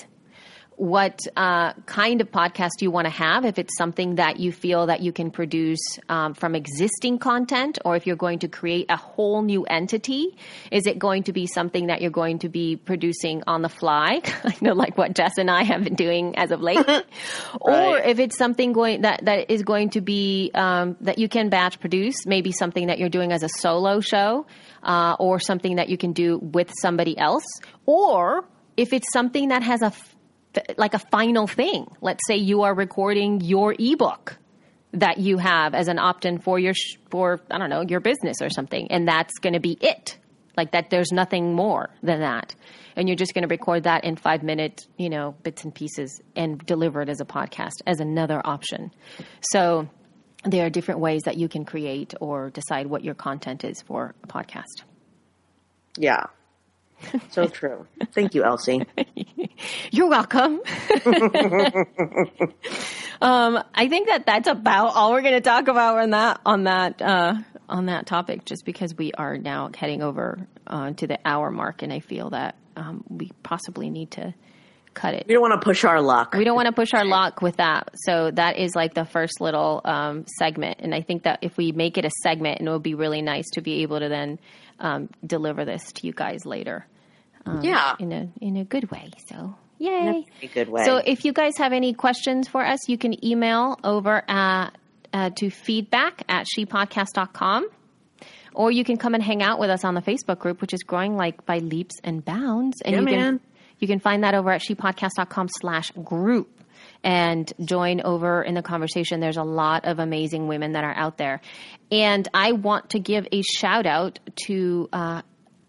[0.79, 3.45] what uh, kind of podcast you want to have.
[3.45, 7.97] If it's something that you feel that you can produce um, from existing content, or
[7.97, 10.37] if you're going to create a whole new entity,
[10.71, 14.23] is it going to be something that you're going to be producing on the fly?
[14.45, 16.79] I know, like what Jess and I have been doing as of late,
[17.61, 21.49] or if it's something going that that is going to be um, that you can
[21.49, 24.47] batch produce, maybe something that you're doing as a solo show,
[24.85, 27.45] uh, or something that you can do with somebody else,
[27.85, 28.45] or
[28.77, 30.15] if it's something that has a f-
[30.77, 31.87] like a final thing.
[32.01, 34.37] Let's say you are recording your ebook
[34.93, 36.75] that you have as an opt-in for your
[37.11, 40.19] for I don't know your business or something, and that's going to be it.
[40.57, 42.55] Like that, there's nothing more than that,
[42.97, 46.21] and you're just going to record that in five minute, you know, bits and pieces
[46.35, 48.91] and deliver it as a podcast as another option.
[49.53, 49.89] So
[50.45, 54.15] there are different ways that you can create or decide what your content is for
[54.25, 54.83] a podcast.
[55.97, 56.27] Yeah.
[57.31, 57.87] So true.
[58.13, 58.87] Thank you, Elsie.
[59.91, 60.61] You're welcome.
[63.21, 66.65] um, I think that that's about all we're going to talk about on that on
[66.65, 67.35] that uh,
[67.69, 71.83] on that topic, just because we are now heading over uh, to the hour mark,
[71.83, 74.35] and I feel that um, we possibly need to
[74.95, 75.27] cut it.
[75.29, 76.35] We don't want to push our luck.
[76.35, 77.91] We don't want to push our luck with that.
[77.95, 80.79] So that is like the first little um, segment.
[80.81, 83.23] And I think that if we make it a segment, and it would be really
[83.23, 84.39] nice to be able to then
[84.81, 86.87] um, deliver this to you guys later
[87.63, 87.95] yeah.
[87.99, 89.11] in a in a good way.
[89.29, 90.27] So yay!
[90.43, 90.85] a good way.
[90.85, 94.71] So if you guys have any questions for us, you can email over at,
[95.13, 97.69] uh, to feedback at shepodcast.com.
[98.55, 100.83] Or you can come and hang out with us on the Facebook group, which is
[100.83, 102.81] growing like by leaps and bounds.
[102.83, 103.15] And Yeah, you man.
[103.15, 103.41] can
[103.79, 106.58] you can find that over at shepodcast.com slash group
[107.05, 109.21] and join over in the conversation.
[109.21, 111.41] There's a lot of amazing women that are out there.
[111.91, 115.23] And I want to give a shout out to uh,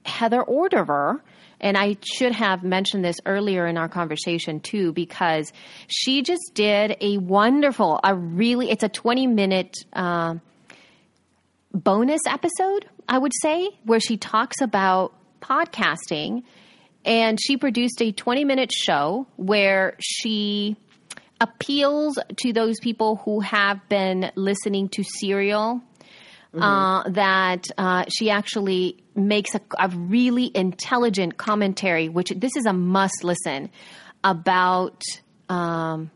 [0.06, 1.20] Heather Ordover.
[1.62, 5.52] And I should have mentioned this earlier in our conversation too, because
[5.88, 10.36] she just did a wonderful, a really, it's a 20 minute uh,
[11.74, 16.44] bonus episode, I would say, where she talks about podcasting.
[17.06, 20.78] And she produced a 20 minute show where she
[21.42, 25.82] appeals to those people who have been listening to Serial.
[26.52, 32.74] Uh, that uh, she actually makes a, a really intelligent commentary, which this is a
[32.74, 33.70] must listen
[34.24, 35.04] about
[35.48, 36.10] um,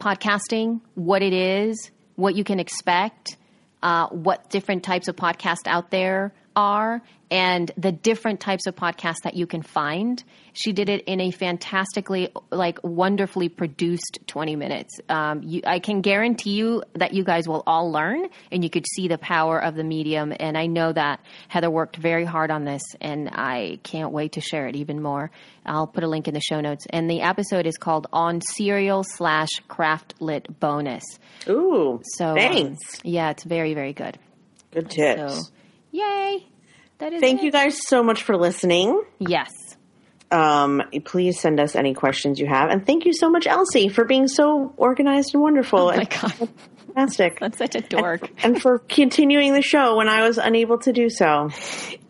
[0.00, 3.36] podcasting, what it is, what you can expect,
[3.82, 9.22] uh, what different types of podcasts out there are, and the different types of podcasts
[9.24, 10.22] that you can find.
[10.60, 14.92] She did it in a fantastically, like, wonderfully produced 20 minutes.
[15.08, 18.84] Um, you, I can guarantee you that you guys will all learn and you could
[18.94, 20.32] see the power of the medium.
[20.38, 24.40] And I know that Heather worked very hard on this, and I can't wait to
[24.40, 25.30] share it even more.
[25.64, 26.86] I'll put a link in the show notes.
[26.90, 31.04] And the episode is called On Serial slash Craftlit Bonus.
[31.48, 32.78] Ooh, So, um, thanks.
[33.04, 34.18] yeah, it's very, very good.
[34.72, 35.46] Good tips.
[35.46, 35.52] So,
[35.92, 36.46] yay.
[36.98, 37.44] That is Thank it.
[37.44, 39.00] you guys so much for listening.
[39.20, 39.52] Yes.
[40.30, 44.04] Um, please send us any questions you have, and thank you so much, Elsie, for
[44.04, 45.78] being so organized and wonderful.
[45.78, 46.48] Oh my and God.
[46.94, 47.40] fantastic.
[47.40, 48.28] That's such a dork.
[48.42, 51.50] and for continuing the show when I was unable to do so.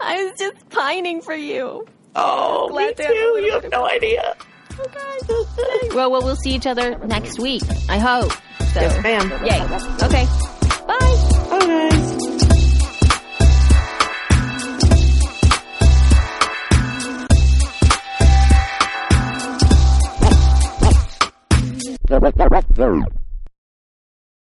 [0.00, 1.86] I was just pining for you.
[2.16, 3.40] Oh, me Glad to have a too.
[3.44, 4.34] You have no idea.
[5.94, 7.62] Well, well, we'll see each other next week.
[7.88, 8.32] I hope.
[8.72, 9.30] So, Yes, ma'am.
[9.44, 9.62] yay.
[10.06, 10.26] Okay.
[10.86, 11.48] Bye.
[11.50, 12.37] Bye, guys.
[22.08, 23.27] There.